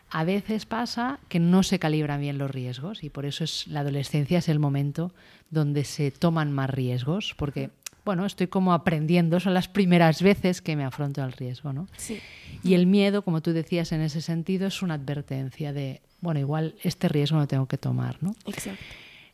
a 0.10 0.24
veces 0.24 0.66
pasa 0.66 1.20
que 1.28 1.40
no 1.40 1.64
se 1.64 1.80
calibran 1.80 2.22
bien 2.22 2.38
los 2.38 2.52
riesgos 2.52 3.04
y 3.04 3.10
por 3.10 3.26
eso 3.26 3.44
es 3.44 3.68
la 3.68 3.80
adolescencia 3.80 4.38
es 4.38 4.48
el 4.48 4.60
momento 4.60 5.12
donde 5.50 5.84
se 5.86 6.12
toman 6.12 6.52
más 6.52 6.70
riesgos, 6.70 7.34
porque 7.38 7.72
bueno, 8.06 8.26
estoy 8.26 8.48
como 8.48 8.74
aprendiendo, 8.74 9.40
son 9.40 9.54
las 9.54 9.68
primeras 9.68 10.22
veces 10.22 10.62
que 10.62 10.76
me 10.76 10.84
afronto 10.84 11.24
al 11.24 11.32
riesgo, 11.32 11.74
¿no? 11.74 11.88
Sí. 11.98 12.20
Y 12.62 12.74
el 12.74 12.86
miedo, 12.86 13.24
como 13.24 13.42
tú 13.42 13.54
decías 13.54 13.92
en 13.92 14.02
ese 14.02 14.22
sentido, 14.22 14.68
es 14.68 14.82
una 14.82 14.96
advertencia 14.96 15.72
de, 15.74 16.02
bueno, 16.24 16.40
igual 16.40 16.76
este 16.82 17.10
riesgo 17.10 17.38
lo 17.38 17.48
tengo 17.48 17.68
que 17.68 17.78
tomar, 17.78 18.18
¿no? 18.24 18.34
Exacto. 18.46 18.82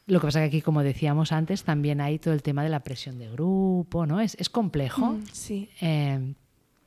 Lo 0.08 0.19
que 0.19 0.25
pasa 0.25 0.39
que 0.39 0.46
aquí, 0.48 0.62
como 0.63 0.81
decíamos 0.81 1.31
antes, 1.31 1.63
también 1.63 2.01
hay 2.01 2.17
todo 2.17 2.34
el 2.34 2.41
tema 2.41 2.63
de 2.63 2.69
la 2.69 2.79
presión 2.79 3.19
de 3.19 3.29
grupo, 3.29 4.08
¿no? 4.08 4.19
Es, 4.19 4.36
es 4.39 4.50
complejo. 4.50 5.12
Mm, 5.12 5.25
sí. 5.31 5.69
Eh, 5.81 6.34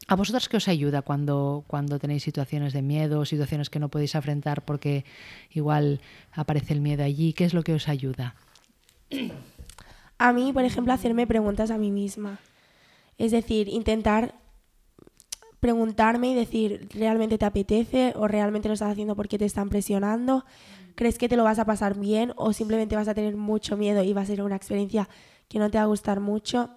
¿A 0.08 0.16
vosotros 0.16 0.48
qué 0.48 0.56
os 0.56 0.66
ayuda 0.66 1.02
cuando, 1.02 1.62
cuando 1.68 2.00
tenéis 2.00 2.24
situaciones 2.24 2.72
de 2.72 2.82
miedo, 2.82 3.24
situaciones 3.24 3.70
que 3.70 3.78
no 3.78 3.90
podéis 3.90 4.16
afrontar 4.16 4.64
porque 4.64 5.04
igual 5.52 6.00
aparece 6.32 6.74
el 6.74 6.80
miedo 6.80 7.04
allí? 7.04 7.32
¿Qué 7.32 7.44
es 7.44 7.54
lo 7.54 7.62
que 7.62 7.72
os 7.72 7.88
ayuda? 7.88 8.34
A 10.18 10.32
mí, 10.32 10.52
por 10.52 10.64
ejemplo, 10.64 10.92
hacerme 10.92 11.28
preguntas 11.28 11.70
a 11.70 11.78
mí 11.78 11.92
misma. 11.92 12.40
Es 13.18 13.30
decir, 13.30 13.68
intentar 13.68 14.34
preguntarme 15.62 16.30
y 16.30 16.34
decir, 16.34 16.88
¿realmente 16.92 17.38
te 17.38 17.44
apetece 17.44 18.14
o 18.16 18.26
realmente 18.26 18.66
lo 18.66 18.74
estás 18.74 18.90
haciendo 18.90 19.14
porque 19.14 19.38
te 19.38 19.44
están 19.44 19.68
presionando? 19.68 20.44
¿Crees 20.96 21.18
que 21.18 21.28
te 21.28 21.36
lo 21.36 21.44
vas 21.44 21.60
a 21.60 21.64
pasar 21.64 21.96
bien 21.96 22.32
o 22.34 22.52
simplemente 22.52 22.96
vas 22.96 23.06
a 23.06 23.14
tener 23.14 23.36
mucho 23.36 23.76
miedo 23.76 24.02
y 24.02 24.12
va 24.12 24.22
a 24.22 24.26
ser 24.26 24.42
una 24.42 24.56
experiencia 24.56 25.08
que 25.46 25.60
no 25.60 25.70
te 25.70 25.78
va 25.78 25.84
a 25.84 25.86
gustar 25.86 26.18
mucho? 26.18 26.70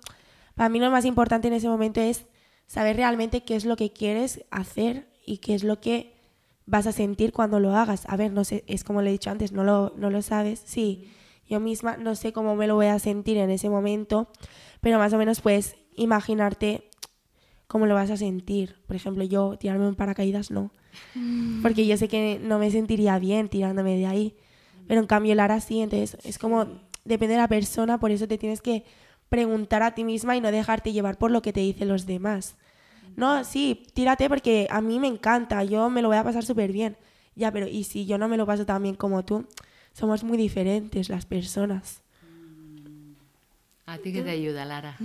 Para 0.54 0.70
mí 0.70 0.78
lo 0.78 0.92
más 0.92 1.04
importante 1.06 1.48
en 1.48 1.56
ese 1.56 1.68
momento 1.68 2.00
es 2.00 2.28
saber 2.68 2.98
realmente 2.98 3.42
qué 3.42 3.56
es 3.56 3.66
lo 3.66 3.76
que 3.76 3.92
quieres 3.92 4.46
hacer 4.52 5.08
y 5.26 5.40
qué 5.40 5.56
es 5.56 5.64
lo 5.64 5.82
que 5.82 6.14
vas 6.68 6.86
a 6.86 6.92
sentir 6.92 7.34
cuando 7.34 7.60
lo 7.60 7.76
hagas. 7.76 8.06
A 8.08 8.16
ver, 8.18 8.34
no 8.34 8.44
sé, 8.44 8.64
es 8.68 8.84
como 8.84 9.02
le 9.02 9.10
he 9.10 9.14
dicho 9.14 9.32
antes, 9.32 9.52
no 9.52 9.64
lo, 9.64 9.94
no 9.98 10.12
lo 10.12 10.22
sabes. 10.22 10.62
Sí, 10.64 11.12
yo 11.50 11.60
misma 11.60 11.98
no 11.98 12.14
sé 12.14 12.34
cómo 12.34 12.56
me 12.56 12.68
lo 12.68 12.76
voy 12.76 12.86
a 12.86 13.00
sentir 13.00 13.38
en 13.38 13.50
ese 13.50 13.68
momento, 13.68 14.28
pero 14.80 15.00
más 15.00 15.12
o 15.12 15.18
menos 15.18 15.42
puedes 15.42 15.76
imaginarte 15.96 16.92
cómo 17.68 17.86
lo 17.86 17.96
vas 17.96 18.12
a 18.12 18.18
sentir. 18.18 18.76
Por 18.88 18.96
ejemplo, 18.96 19.24
yo 19.24 19.58
tirarme 19.58 19.88
un 19.88 19.96
paracaídas 19.96 20.52
no, 20.52 20.72
porque 21.62 21.88
yo 21.88 21.98
sé 21.98 22.08
que 22.08 22.40
no 22.42 22.60
me 22.60 22.72
sentiría 22.72 23.20
bien 23.20 23.50
tirándome 23.50 23.98
de 23.98 24.06
ahí, 24.06 24.36
pero 24.88 25.02
en 25.02 25.08
cambio 25.08 25.36
Lara 25.36 25.60
sí, 25.60 25.82
entonces 25.82 26.18
es 26.24 26.38
como, 26.38 26.68
depende 27.04 27.34
de 27.36 27.42
la 27.42 27.48
persona, 27.48 28.00
por 28.00 28.12
eso 28.12 28.28
te 28.28 28.38
tienes 28.38 28.62
que 28.62 28.84
preguntar 29.30 29.84
a 29.84 29.96
ti 29.96 30.04
misma 30.04 30.36
y 30.36 30.42
no 30.42 30.52
dejarte 30.52 30.94
llevar 30.94 31.18
por 31.18 31.32
lo 31.32 31.42
que 31.42 31.54
te 31.54 31.62
dicen 31.62 31.88
los 31.88 32.06
demás. 32.06 32.56
No, 33.16 33.44
sí, 33.44 33.84
tírate 33.94 34.30
porque 34.30 34.68
a 34.70 34.82
mí 34.82 35.00
me 35.00 35.08
encanta, 35.08 35.64
yo 35.64 35.90
me 35.90 36.02
lo 36.02 36.10
voy 36.10 36.18
a 36.18 36.24
pasar 36.24 36.44
súper 36.44 36.72
bien. 36.72 36.98
Ya, 37.36 37.52
pero 37.52 37.68
¿y 37.68 37.84
si 37.84 38.06
yo 38.06 38.18
no 38.18 38.28
me 38.28 38.38
lo 38.38 38.46
paso 38.46 38.66
tan 38.66 38.84
bien 38.84 38.96
como 38.96 39.24
tú? 39.26 39.46
Somos 39.94 40.24
muy 40.24 40.38
diferentes 40.38 41.10
las 41.10 41.26
personas. 41.26 42.02
¿A 43.88 44.00
ti 44.00 44.12
qué 44.12 44.24
te 44.24 44.32
ayuda, 44.32 44.66
Lara? 44.66 44.98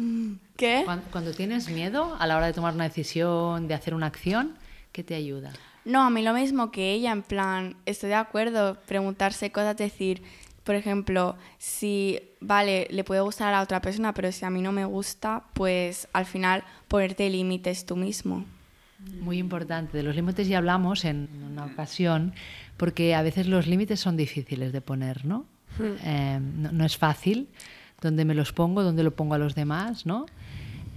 ¿Qué? 0.56 0.82
Cuando, 0.86 1.04
cuando 1.10 1.32
tienes 1.32 1.68
miedo 1.68 2.16
a 2.18 2.26
la 2.26 2.36
hora 2.36 2.46
de 2.46 2.54
tomar 2.54 2.74
una 2.74 2.84
decisión, 2.84 3.68
de 3.68 3.74
hacer 3.74 3.94
una 3.94 4.06
acción, 4.06 4.56
¿qué 4.92 5.04
te 5.04 5.14
ayuda? 5.14 5.52
No, 5.84 6.02
a 6.02 6.10
mí 6.10 6.22
lo 6.22 6.32
mismo 6.32 6.70
que 6.70 6.92
ella, 6.92 7.12
en 7.12 7.22
plan, 7.22 7.76
estoy 7.84 8.08
de 8.08 8.14
acuerdo, 8.14 8.78
preguntarse 8.86 9.52
cosas, 9.52 9.76
decir, 9.76 10.22
por 10.64 10.74
ejemplo, 10.74 11.36
si, 11.58 12.20
vale, 12.40 12.86
le 12.90 13.04
puede 13.04 13.20
gustar 13.20 13.48
a 13.48 13.52
la 13.52 13.62
otra 13.62 13.82
persona, 13.82 14.14
pero 14.14 14.32
si 14.32 14.44
a 14.46 14.50
mí 14.50 14.62
no 14.62 14.72
me 14.72 14.86
gusta, 14.86 15.44
pues 15.52 16.08
al 16.14 16.24
final 16.24 16.64
ponerte 16.88 17.28
límites 17.28 17.84
tú 17.84 17.96
mismo. 17.96 18.46
Muy 19.20 19.38
importante. 19.38 19.96
De 19.96 20.02
los 20.02 20.16
límites 20.16 20.48
ya 20.48 20.58
hablamos 20.58 21.04
en 21.04 21.28
una 21.50 21.66
ocasión, 21.66 22.34
porque 22.76 23.14
a 23.14 23.22
veces 23.22 23.46
los 23.46 23.66
límites 23.66 24.00
son 24.00 24.16
difíciles 24.16 24.72
de 24.72 24.80
poner, 24.80 25.24
¿no? 25.26 25.44
Eh, 25.80 26.38
no, 26.40 26.72
no 26.72 26.84
es 26.84 26.96
fácil. 26.96 27.48
¿Dónde 28.00 28.24
me 28.24 28.34
los 28.34 28.52
pongo? 28.52 28.82
¿Dónde 28.82 29.02
lo 29.02 29.10
pongo 29.14 29.34
a 29.34 29.38
los 29.38 29.54
demás? 29.54 30.06
¿no? 30.06 30.26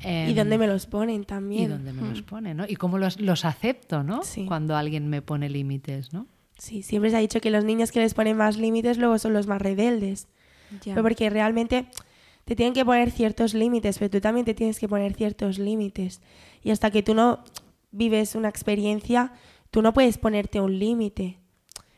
y 0.03 0.07
Em, 0.07 0.35
dónde 0.35 0.57
me 0.57 0.67
los 0.67 0.85
ponen 0.85 1.21
y 1.21 1.25
también. 1.25 1.69
dónde 1.69 1.93
me 1.93 2.09
los 2.09 2.21
pone, 2.23 2.53
¿no? 2.53 2.65
Y 2.67 2.75
cómo 2.75 2.97
los, 2.97 3.21
los 3.21 3.45
acepto, 3.45 4.03
¿no? 4.03 4.23
Sí. 4.23 4.45
Cuando 4.45 4.75
alguien 4.75 5.07
me 5.07 5.21
pone 5.21 5.49
límites, 5.49 6.11
¿no? 6.11 6.27
Sí, 6.57 6.83
siempre 6.83 7.09
se 7.09 7.15
ha 7.15 7.19
dicho 7.19 7.39
que 7.39 7.49
los 7.51 7.63
niños 7.63 7.91
que 7.91 7.99
les 8.01 8.13
ponen 8.13 8.35
más 8.35 8.57
límites 8.57 8.97
luego 8.97 9.17
son 9.17 9.31
los 9.33 9.47
más 9.47 9.61
rebeldes. 9.61 10.27
Pero 10.83 11.03
porque 11.03 11.29
realmente 11.29 11.85
te 12.45 12.55
tienen 12.55 12.73
que 12.73 12.83
poner 12.83 13.11
ciertos 13.11 13.53
límites, 13.53 13.97
pero 13.99 14.09
tú 14.09 14.19
también 14.19 14.45
te 14.45 14.53
tienes 14.53 14.79
que 14.79 14.89
poner 14.89 15.13
ciertos 15.13 15.57
límites. 15.59 16.21
Y 16.63 16.71
hasta 16.71 16.91
que 16.91 17.01
tú 17.03 17.13
no 17.13 17.43
vives 17.91 18.35
una 18.35 18.49
experiencia, 18.49 19.31
tú 19.71 19.81
no 19.81 19.93
puedes 19.93 20.17
ponerte 20.17 20.59
un 20.59 20.79
límite. 20.79 21.37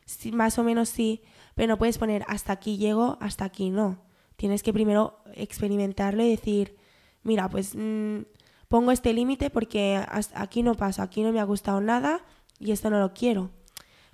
Sí, 0.06 0.32
más 0.32 0.60
o 0.60 0.64
menos 0.64 0.90
sí, 0.90 1.22
pero 1.56 1.70
no 1.70 1.78
puedes 1.78 1.98
poner 1.98 2.24
hasta 2.28 2.54
aquí 2.54 2.78
llego, 2.78 3.18
hasta 3.22 3.46
aquí 3.46 3.70
no. 3.72 3.98
Tienes 4.36 4.64
que 4.64 4.74
primero 4.74 5.20
experimentarlo 5.34 6.24
y 6.24 6.30
decir, 6.30 6.76
mira, 7.24 7.50
pues 7.50 7.76
mm, 7.76 8.20
pongo 8.68 8.92
este 8.92 9.14
límite 9.14 9.50
porque 9.50 10.04
aquí 10.34 10.64
no 10.64 10.76
paso, 10.76 11.02
aquí 11.02 11.24
no 11.24 11.32
me 11.32 11.40
ha 11.40 11.44
gustado 11.46 11.80
nada 11.82 12.22
y 12.60 12.72
esto 12.72 12.90
no 12.90 13.00
lo 13.00 13.14
quiero. 13.14 13.52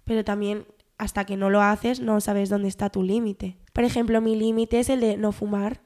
Pero 0.04 0.24
también 0.24 0.66
hasta 0.98 1.25
que 1.25 1.38
no 1.38 1.50
lo 1.50 1.62
haces 1.62 2.00
no 2.00 2.22
sabes 2.22 2.50
dónde 2.50 2.68
está 2.68 2.90
tu 2.90 3.01
límite. 3.04 3.58
Por 3.74 3.84
ejemplo, 3.84 4.22
mi 4.22 4.36
límite 4.36 4.80
es 4.80 4.90
el 4.90 5.00
de 5.00 5.18
no 5.18 5.32
fumar. 5.32 5.82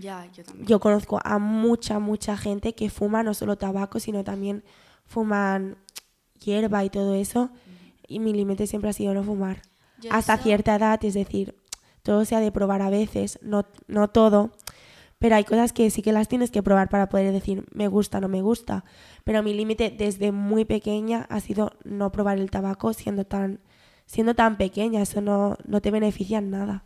Ya, 0.00 0.26
yo 0.32 0.42
también. 0.42 0.66
Yo 0.66 0.80
conozco 0.80 1.20
a 1.22 1.38
mucha, 1.38 2.00
mucha 2.00 2.36
gente 2.36 2.74
que 2.74 2.90
fuma 2.90 3.22
no 3.22 3.34
solo 3.34 3.56
tabaco, 3.56 4.00
sino 4.00 4.24
también 4.24 4.64
fuman 5.04 5.76
hierba 6.42 6.84
y 6.84 6.90
todo 6.90 7.14
eso. 7.14 7.50
Y 8.08 8.18
mi 8.18 8.32
límite 8.32 8.66
siempre 8.66 8.90
ha 8.90 8.92
sido 8.94 9.14
no 9.14 9.22
fumar. 9.22 9.62
Yo 10.00 10.12
Hasta 10.12 10.34
eso- 10.34 10.42
cierta 10.42 10.74
edad, 10.74 11.04
es 11.04 11.14
decir, 11.14 11.54
todo 12.02 12.24
se 12.24 12.34
ha 12.36 12.40
de 12.40 12.52
probar 12.52 12.82
a 12.82 12.90
veces, 12.90 13.38
no, 13.42 13.66
no 13.86 14.08
todo. 14.08 14.52
Pero 15.18 15.36
hay 15.36 15.44
cosas 15.44 15.72
que 15.72 15.88
sí 15.90 16.02
que 16.02 16.10
las 16.12 16.26
tienes 16.26 16.50
que 16.50 16.64
probar 16.64 16.88
para 16.88 17.08
poder 17.08 17.32
decir 17.32 17.64
me 17.72 17.86
gusta, 17.86 18.20
no 18.20 18.26
me 18.28 18.42
gusta. 18.42 18.84
Pero 19.22 19.42
mi 19.44 19.54
límite 19.54 19.94
desde 19.96 20.32
muy 20.32 20.64
pequeña 20.64 21.26
ha 21.30 21.38
sido 21.40 21.72
no 21.84 22.10
probar 22.10 22.38
el 22.38 22.50
tabaco 22.50 22.92
siendo 22.92 23.24
tan, 23.24 23.60
siendo 24.04 24.34
tan 24.34 24.56
pequeña. 24.56 25.00
Eso 25.00 25.20
no, 25.20 25.56
no 25.64 25.80
te 25.80 25.92
beneficia 25.92 26.38
en 26.38 26.50
nada. 26.50 26.84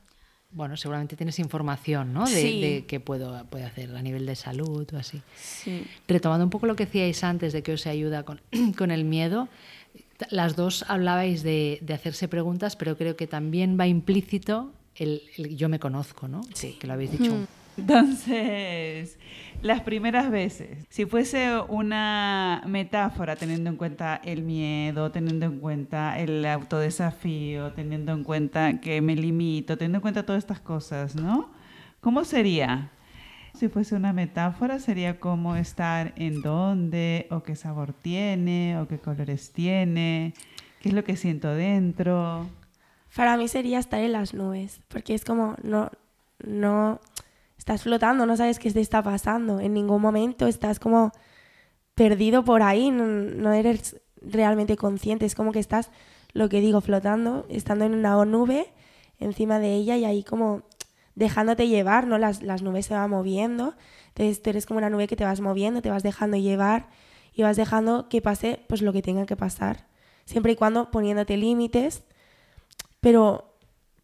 Bueno, 0.50 0.76
seguramente 0.76 1.16
tienes 1.16 1.38
información, 1.38 2.12
¿no? 2.12 2.24
De, 2.26 2.30
Sí. 2.42 2.60
de 2.60 2.84
qué 2.86 3.00
puedo, 3.00 3.42
puede 3.46 3.64
hacer 3.64 3.94
a 3.96 4.02
nivel 4.02 4.26
de 4.26 4.36
salud 4.36 4.86
o 4.92 4.98
así. 4.98 5.22
Sí. 5.34 5.86
Retomando 6.06 6.44
un 6.44 6.50
poco 6.50 6.66
lo 6.66 6.76
que 6.76 6.84
decíais 6.84 7.24
antes 7.24 7.54
de 7.54 7.62
que 7.62 7.72
os 7.72 7.86
ayuda 7.86 8.22
con, 8.24 8.42
con 8.76 8.90
el 8.90 9.04
miedo, 9.04 9.48
las 10.30 10.56
dos 10.56 10.84
hablabais 10.88 11.42
de, 11.42 11.78
de 11.80 11.94
hacerse 11.94 12.28
preguntas, 12.28 12.76
pero 12.76 12.96
creo 12.98 13.16
que 13.16 13.26
también 13.26 13.78
va 13.80 13.86
implícito 13.86 14.72
el, 14.96 15.22
el 15.36 15.56
yo 15.56 15.68
me 15.68 15.78
conozco, 15.78 16.28
¿no? 16.28 16.40
Que, 16.60 16.78
que 16.78 16.86
lo 16.86 16.92
habéis 16.92 17.12
dicho. 17.12 17.46
Entonces, 17.78 19.18
las 19.60 19.82
primeras 19.82 20.30
veces, 20.30 20.86
si 20.88 21.04
fuese 21.04 21.60
una 21.68 22.62
metáfora 22.66 23.36
teniendo 23.36 23.68
en 23.68 23.76
cuenta 23.76 24.16
el 24.24 24.42
miedo, 24.42 25.10
teniendo 25.10 25.44
en 25.44 25.58
cuenta 25.60 26.18
el 26.18 26.46
autodesafío, 26.46 27.72
teniendo 27.72 28.12
en 28.12 28.24
cuenta 28.24 28.80
que 28.80 29.02
me 29.02 29.14
limito, 29.14 29.76
teniendo 29.76 29.98
en 29.98 30.02
cuenta 30.02 30.24
todas 30.24 30.42
estas 30.42 30.60
cosas, 30.60 31.16
¿no? 31.16 31.50
¿Cómo 32.00 32.24
sería? 32.24 32.92
Si 33.52 33.68
fuese 33.68 33.94
una 33.94 34.14
metáfora, 34.14 34.78
sería 34.78 35.20
como 35.20 35.56
estar 35.56 36.14
en 36.16 36.40
dónde, 36.40 37.26
o 37.30 37.42
qué 37.42 37.56
sabor 37.56 37.92
tiene, 37.92 38.78
o 38.78 38.88
qué 38.88 38.98
colores 38.98 39.52
tiene, 39.52 40.32
qué 40.80 40.88
es 40.88 40.94
lo 40.94 41.04
que 41.04 41.16
siento 41.16 41.54
dentro. 41.54 42.48
Para 43.16 43.38
mí 43.38 43.48
sería 43.48 43.78
estar 43.78 44.00
en 44.00 44.12
las 44.12 44.34
nubes, 44.34 44.82
porque 44.88 45.14
es 45.14 45.24
como 45.24 45.56
no, 45.62 45.90
no 46.44 47.00
estás 47.56 47.82
flotando, 47.82 48.26
no 48.26 48.36
sabes 48.36 48.58
qué 48.58 48.70
te 48.70 48.80
está 48.80 49.02
pasando. 49.02 49.58
En 49.58 49.72
ningún 49.72 50.02
momento 50.02 50.46
estás 50.46 50.78
como 50.78 51.12
perdido 51.94 52.44
por 52.44 52.62
ahí, 52.62 52.90
no, 52.90 53.06
no 53.06 53.54
eres 53.54 53.96
realmente 54.20 54.76
consciente. 54.76 55.24
Es 55.24 55.34
como 55.34 55.52
que 55.52 55.60
estás, 55.60 55.90
lo 56.34 56.50
que 56.50 56.60
digo, 56.60 56.82
flotando, 56.82 57.46
estando 57.48 57.86
en 57.86 57.94
una 57.94 58.22
nube 58.26 58.66
encima 59.18 59.60
de 59.60 59.72
ella 59.72 59.96
y 59.96 60.04
ahí 60.04 60.22
como 60.22 60.64
dejándote 61.14 61.68
llevar, 61.68 62.06
¿no? 62.06 62.18
Las, 62.18 62.42
las 62.42 62.60
nubes 62.60 62.84
se 62.84 62.92
van 62.92 63.08
moviendo, 63.08 63.76
entonces 64.08 64.42
tú 64.42 64.50
eres 64.50 64.66
como 64.66 64.76
una 64.76 64.90
nube 64.90 65.08
que 65.08 65.16
te 65.16 65.24
vas 65.24 65.40
moviendo, 65.40 65.80
te 65.80 65.88
vas 65.88 66.02
dejando 66.02 66.36
llevar 66.36 66.90
y 67.32 67.44
vas 67.44 67.56
dejando 67.56 68.10
que 68.10 68.20
pase 68.20 68.60
pues 68.68 68.82
lo 68.82 68.92
que 68.92 69.00
tenga 69.00 69.24
que 69.24 69.36
pasar, 69.36 69.86
siempre 70.26 70.52
y 70.52 70.56
cuando 70.56 70.90
poniéndote 70.90 71.38
límites, 71.38 72.02
pero 73.06 73.56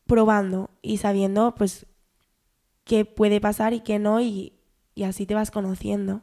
probando 0.07 0.71
y 0.81 0.99
sabiendo 0.99 1.57
pues 1.57 1.87
qué 2.85 3.05
puede 3.05 3.41
pasar 3.41 3.73
y 3.73 3.81
qué 3.81 3.99
no, 3.99 4.21
y, 4.21 4.53
y 4.95 5.03
así 5.03 5.27
te 5.27 5.35
vas 5.35 5.51
conociendo. 5.51 6.23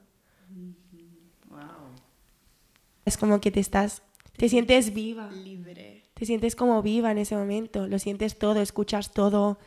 Es 3.03 3.17
como 3.17 3.41
que 3.41 3.51
te 3.51 3.59
estás, 3.59 4.01
te 4.37 4.47
sientes 4.47 4.93
viva. 4.93 5.29
Libre. 5.29 6.05
Te 6.13 6.25
sientes 6.25 6.55
como 6.55 6.81
viva 6.81 7.11
en 7.11 7.17
ese 7.17 7.35
momento, 7.35 7.85
lo 7.85 7.99
sientes 7.99 8.39
todo, 8.39 8.61
escuchas 8.61 9.11
todo, 9.11 9.59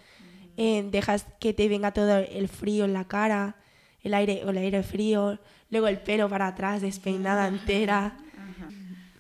eh, 0.57 0.83
dejas 0.91 1.27
que 1.39 1.53
te 1.53 1.69
venga 1.69 1.93
todo 1.93 2.17
el 2.17 2.49
frío 2.49 2.87
en 2.87 2.95
la 2.95 3.09
cara, 3.09 3.57
el 4.01 4.15
aire 4.15 4.43
o 4.47 4.49
el 4.49 4.57
aire 4.57 4.83
frío, 4.83 5.39
luego 5.69 5.87
el 5.89 6.01
pelo 6.01 6.31
para 6.31 6.47
atrás, 6.47 6.81
despeinada 6.81 7.47
entera. 7.47 8.17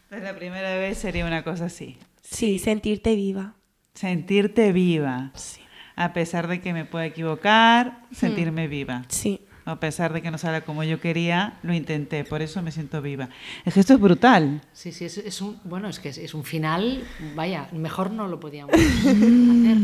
Entonces 0.04 0.22
la 0.22 0.34
primera 0.34 0.76
vez 0.76 0.96
sería 0.96 1.26
una 1.26 1.44
cosa 1.44 1.66
así. 1.66 1.99
Sí, 2.22 2.58
sentirte 2.58 3.14
viva. 3.14 3.56
Sentirte 3.94 4.72
viva. 4.72 5.30
Sí. 5.34 5.61
A 5.96 6.12
pesar 6.12 6.49
de 6.49 6.61
que 6.61 6.72
me 6.72 6.84
pueda 6.84 7.06
equivocar, 7.06 8.06
sentirme 8.12 8.66
viva. 8.66 9.04
Sí. 9.08 9.40
A 9.64 9.78
pesar 9.78 10.12
de 10.12 10.22
que 10.22 10.30
no 10.30 10.38
salga 10.38 10.62
como 10.62 10.82
yo 10.82 10.99
quería, 11.00 11.58
lo 11.62 11.72
intenté, 11.72 12.25
por 12.25 12.42
eso 12.42 12.62
me 12.62 12.72
siento 12.72 13.00
viva. 13.00 13.28
Es 13.64 13.75
que 13.75 13.80
esto 13.80 13.94
es 13.94 14.00
brutal. 14.00 14.61
Sí, 14.72 14.90
sí, 14.90 15.04
es, 15.04 15.18
es 15.18 15.40
un, 15.40 15.61
bueno, 15.64 15.88
es 15.88 16.00
que 16.00 16.08
es, 16.08 16.18
es 16.18 16.34
un 16.34 16.42
final, 16.42 17.04
vaya, 17.37 17.68
mejor 17.72 18.11
no 18.11 18.26
lo 18.26 18.40
podíamos 18.40 18.75
hacer. 18.78 19.76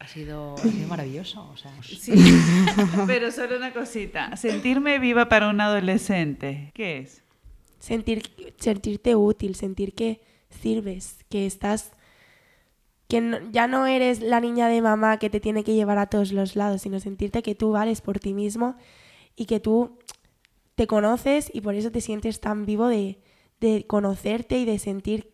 Ha 0.00 0.08
sido, 0.08 0.56
ha 0.56 0.62
sido 0.62 0.88
maravilloso. 0.88 1.48
O 1.52 1.56
sea, 1.56 1.70
Sí, 1.82 2.12
pero 3.06 3.30
solo 3.30 3.56
una 3.56 3.72
cosita. 3.72 4.36
Sentirme 4.36 4.98
viva 4.98 5.28
para 5.28 5.48
un 5.48 5.60
adolescente, 5.60 6.72
¿qué 6.74 6.98
es? 6.98 7.22
Sentir, 7.78 8.22
sentirte 8.58 9.14
útil, 9.14 9.54
sentir 9.54 9.94
que 9.94 10.20
sirves, 10.60 11.18
que 11.28 11.46
estás 11.46 11.92
que 13.12 13.20
no- 13.20 13.38
ya 13.52 13.66
no 13.68 13.86
eres 13.86 14.20
la 14.22 14.40
niña 14.40 14.68
de 14.68 14.82
mamá 14.82 15.18
que 15.18 15.30
te 15.30 15.40
tiene 15.40 15.64
que 15.64 15.74
llevar 15.74 15.98
a 15.98 16.06
todos 16.08 16.32
los 16.32 16.56
lados, 16.56 16.82
sino 16.82 17.00
sentirte 17.00 17.42
que 17.42 17.54
tú 17.54 17.72
vales 17.72 18.00
por 18.00 18.18
ti 18.20 18.34
mismo 18.34 18.76
y 19.36 19.46
que 19.46 19.60
tú 19.60 19.98
te 20.76 20.86
conoces 20.88 21.50
y 21.54 21.60
por 21.62 21.74
eso 21.76 21.90
te 21.92 22.00
sientes 22.02 22.40
tan 22.40 22.66
vivo 22.66 22.88
de, 22.88 23.20
de 23.60 23.86
conocerte 23.86 24.58
y 24.58 24.64
de 24.66 24.78
sentir 24.78 25.32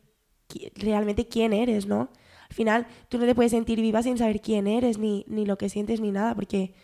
realmente 0.76 1.28
quién 1.28 1.52
eres, 1.52 1.86
¿no? 1.86 2.10
Al 2.50 2.56
final, 2.56 2.86
tú 3.10 3.18
no 3.18 3.26
te 3.26 3.34
puedes 3.34 3.52
sentir 3.52 3.80
viva 3.80 4.02
sin 4.02 4.18
saber 4.18 4.40
quién 4.40 4.66
eres, 4.66 4.98
ni, 4.98 5.24
ni 5.28 5.46
lo 5.46 5.58
que 5.58 5.68
sientes, 5.70 6.00
ni 6.00 6.12
nada, 6.12 6.34
porque 6.34 6.74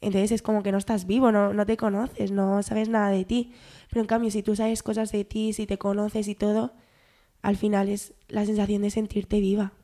entonces 0.00 0.32
es 0.32 0.42
como 0.42 0.62
que 0.62 0.72
no 0.72 0.78
estás 0.78 1.06
vivo, 1.06 1.30
no, 1.32 1.52
no 1.52 1.66
te 1.66 1.76
conoces, 1.76 2.30
no 2.32 2.62
sabes 2.62 2.88
nada 2.88 3.10
de 3.10 3.24
ti. 3.24 3.52
Pero 3.90 4.00
en 4.02 4.06
cambio, 4.06 4.30
si 4.30 4.42
tú 4.42 4.56
sabes 4.56 4.82
cosas 4.82 5.12
de 5.12 5.24
ti, 5.24 5.52
si 5.52 5.66
te 5.66 5.78
conoces 5.78 6.28
y 6.28 6.34
todo, 6.34 6.72
al 7.42 7.56
final 7.56 7.88
es 7.88 8.14
la 8.28 8.46
sensación 8.46 8.82
de 8.82 8.90
sentirte 8.90 9.40
viva. 9.40 9.74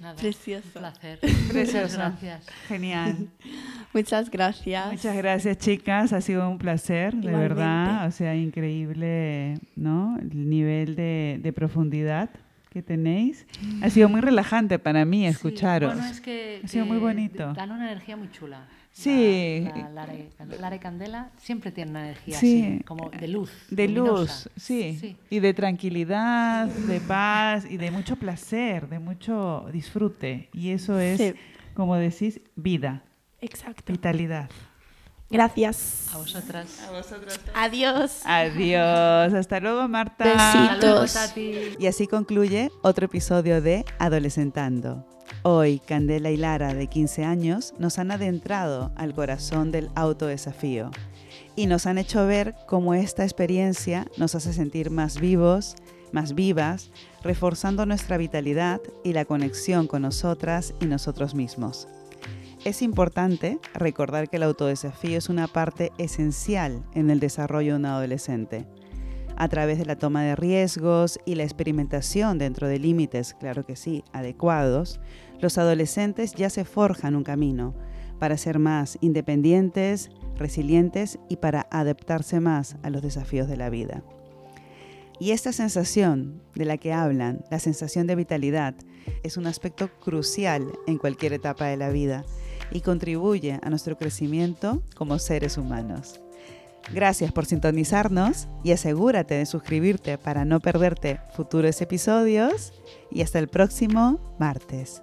Nada, 0.00 0.16
Precioso. 0.16 0.66
Un 0.74 0.80
placer. 0.80 1.18
Precioso. 1.48 1.78
Muchas 1.78 1.96
gracias. 1.96 2.46
Genial. 2.68 3.28
Muchas 3.94 4.30
gracias. 4.30 4.92
Muchas 4.92 5.16
gracias, 5.16 5.58
chicas. 5.58 6.12
Ha 6.12 6.20
sido 6.20 6.48
un 6.48 6.58
placer, 6.58 7.14
de 7.14 7.28
Igualmente. 7.28 7.54
verdad. 7.54 8.06
O 8.06 8.10
sea, 8.10 8.34
increíble, 8.34 9.58
¿no? 9.76 10.18
El 10.18 10.48
nivel 10.48 10.94
de, 10.94 11.38
de 11.42 11.52
profundidad 11.52 12.30
que 12.70 12.82
tenéis. 12.82 13.46
Ha 13.82 13.90
sido 13.90 14.08
muy 14.08 14.20
relajante 14.20 14.78
para 14.78 15.04
mí 15.04 15.26
escucharos. 15.26 15.92
Sí, 15.92 15.98
bueno, 15.98 16.12
es 16.12 16.20
que, 16.20 16.60
Ha 16.64 16.68
sido 16.68 16.84
que 16.84 16.90
muy 16.90 16.98
bonito. 16.98 17.52
Dan 17.54 17.70
una 17.72 17.90
energía 17.90 18.16
muy 18.16 18.30
chula. 18.30 18.66
Sí. 19.02 19.68
La, 19.94 20.70
la 20.70 20.80
Candela 20.80 21.30
siempre 21.40 21.70
tienen 21.70 21.94
una 21.94 22.04
energía 22.06 22.36
Sí. 22.38 22.64
así, 22.64 22.84
como 22.84 23.10
de 23.10 23.28
luz. 23.28 23.50
De 23.70 23.86
luminosa. 23.86 24.20
luz, 24.20 24.62
sí. 24.62 24.98
Sí. 25.00 25.16
Y 25.30 25.38
de 25.40 25.54
tranquilidad, 25.54 26.66
de 26.66 27.00
paz 27.00 27.64
y 27.70 27.76
de 27.76 27.90
mucho 27.92 28.16
placer, 28.16 28.88
de 28.88 28.98
mucho 28.98 29.66
disfrute. 29.72 30.48
Y 30.52 30.70
eso 30.70 30.98
es, 30.98 31.18
Sí. 31.18 31.34
como 31.74 31.94
decís, 31.96 32.40
vida, 32.56 33.04
Exacto. 33.40 33.92
vitalidad. 33.92 34.50
Gracias. 35.30 36.08
A 36.12 36.18
vosotras. 36.18 36.80
Adiós. 37.54 38.22
Adiós. 38.24 39.34
Hasta 39.34 39.60
luego, 39.60 39.86
Marta. 39.86 40.24
Besitos. 40.24 41.14
Hasta 41.16 41.36
luego, 41.36 41.68
Tati. 41.76 41.76
Y 41.78 41.86
así 41.86 42.06
concluye 42.06 42.70
otro 42.82 43.04
episodio 43.06 43.60
de 43.60 43.84
Adolescentando. 43.98 45.06
Hoy, 45.50 45.78
Candela 45.78 46.30
y 46.30 46.36
Lara, 46.36 46.74
de 46.74 46.88
15 46.88 47.24
años, 47.24 47.72
nos 47.78 47.98
han 47.98 48.10
adentrado 48.10 48.92
al 48.96 49.14
corazón 49.14 49.72
del 49.72 49.88
autodesafío 49.94 50.90
y 51.56 51.64
nos 51.64 51.86
han 51.86 51.96
hecho 51.96 52.26
ver 52.26 52.54
cómo 52.66 52.92
esta 52.92 53.24
experiencia 53.24 54.06
nos 54.18 54.34
hace 54.34 54.52
sentir 54.52 54.90
más 54.90 55.18
vivos, 55.18 55.76
más 56.12 56.34
vivas, 56.34 56.90
reforzando 57.22 57.86
nuestra 57.86 58.18
vitalidad 58.18 58.82
y 59.02 59.14
la 59.14 59.24
conexión 59.24 59.86
con 59.86 60.02
nosotras 60.02 60.74
y 60.82 60.84
nosotros 60.84 61.34
mismos. 61.34 61.88
Es 62.66 62.82
importante 62.82 63.58
recordar 63.72 64.28
que 64.28 64.36
el 64.36 64.42
autodesafío 64.42 65.16
es 65.16 65.30
una 65.30 65.46
parte 65.46 65.92
esencial 65.96 66.84
en 66.92 67.08
el 67.08 67.20
desarrollo 67.20 67.72
de 67.72 67.78
un 67.78 67.86
adolescente 67.86 68.66
a 69.38 69.48
través 69.48 69.78
de 69.78 69.86
la 69.86 69.96
toma 69.96 70.24
de 70.24 70.34
riesgos 70.34 71.20
y 71.24 71.36
la 71.36 71.44
experimentación 71.44 72.38
dentro 72.38 72.66
de 72.66 72.80
límites, 72.80 73.34
claro 73.34 73.64
que 73.64 73.76
sí, 73.76 74.02
adecuados, 74.12 75.00
los 75.40 75.58
adolescentes 75.58 76.34
ya 76.34 76.50
se 76.50 76.64
forjan 76.64 77.16
un 77.16 77.24
camino 77.24 77.74
para 78.18 78.36
ser 78.36 78.58
más 78.58 78.98
independientes, 79.00 80.10
resilientes 80.36 81.18
y 81.28 81.36
para 81.36 81.68
adaptarse 81.70 82.40
más 82.40 82.76
a 82.82 82.90
los 82.90 83.02
desafíos 83.02 83.48
de 83.48 83.56
la 83.56 83.70
vida. 83.70 84.02
Y 85.20 85.32
esta 85.32 85.52
sensación 85.52 86.42
de 86.54 86.64
la 86.64 86.76
que 86.76 86.92
hablan, 86.92 87.44
la 87.50 87.58
sensación 87.58 88.06
de 88.06 88.14
vitalidad, 88.14 88.74
es 89.22 89.36
un 89.36 89.46
aspecto 89.46 89.88
crucial 90.00 90.66
en 90.86 90.98
cualquier 90.98 91.32
etapa 91.32 91.66
de 91.66 91.76
la 91.76 91.90
vida 91.90 92.24
y 92.70 92.82
contribuye 92.82 93.58
a 93.62 93.70
nuestro 93.70 93.96
crecimiento 93.96 94.82
como 94.94 95.18
seres 95.18 95.58
humanos. 95.58 96.20
Gracias 96.92 97.32
por 97.32 97.46
sintonizarnos 97.46 98.48
y 98.64 98.72
asegúrate 98.72 99.34
de 99.34 99.46
suscribirte 99.46 100.18
para 100.18 100.44
no 100.44 100.60
perderte 100.60 101.20
futuros 101.34 101.80
episodios 101.82 102.72
y 103.10 103.22
hasta 103.22 103.38
el 103.38 103.48
próximo 103.48 104.36
martes. 104.38 105.02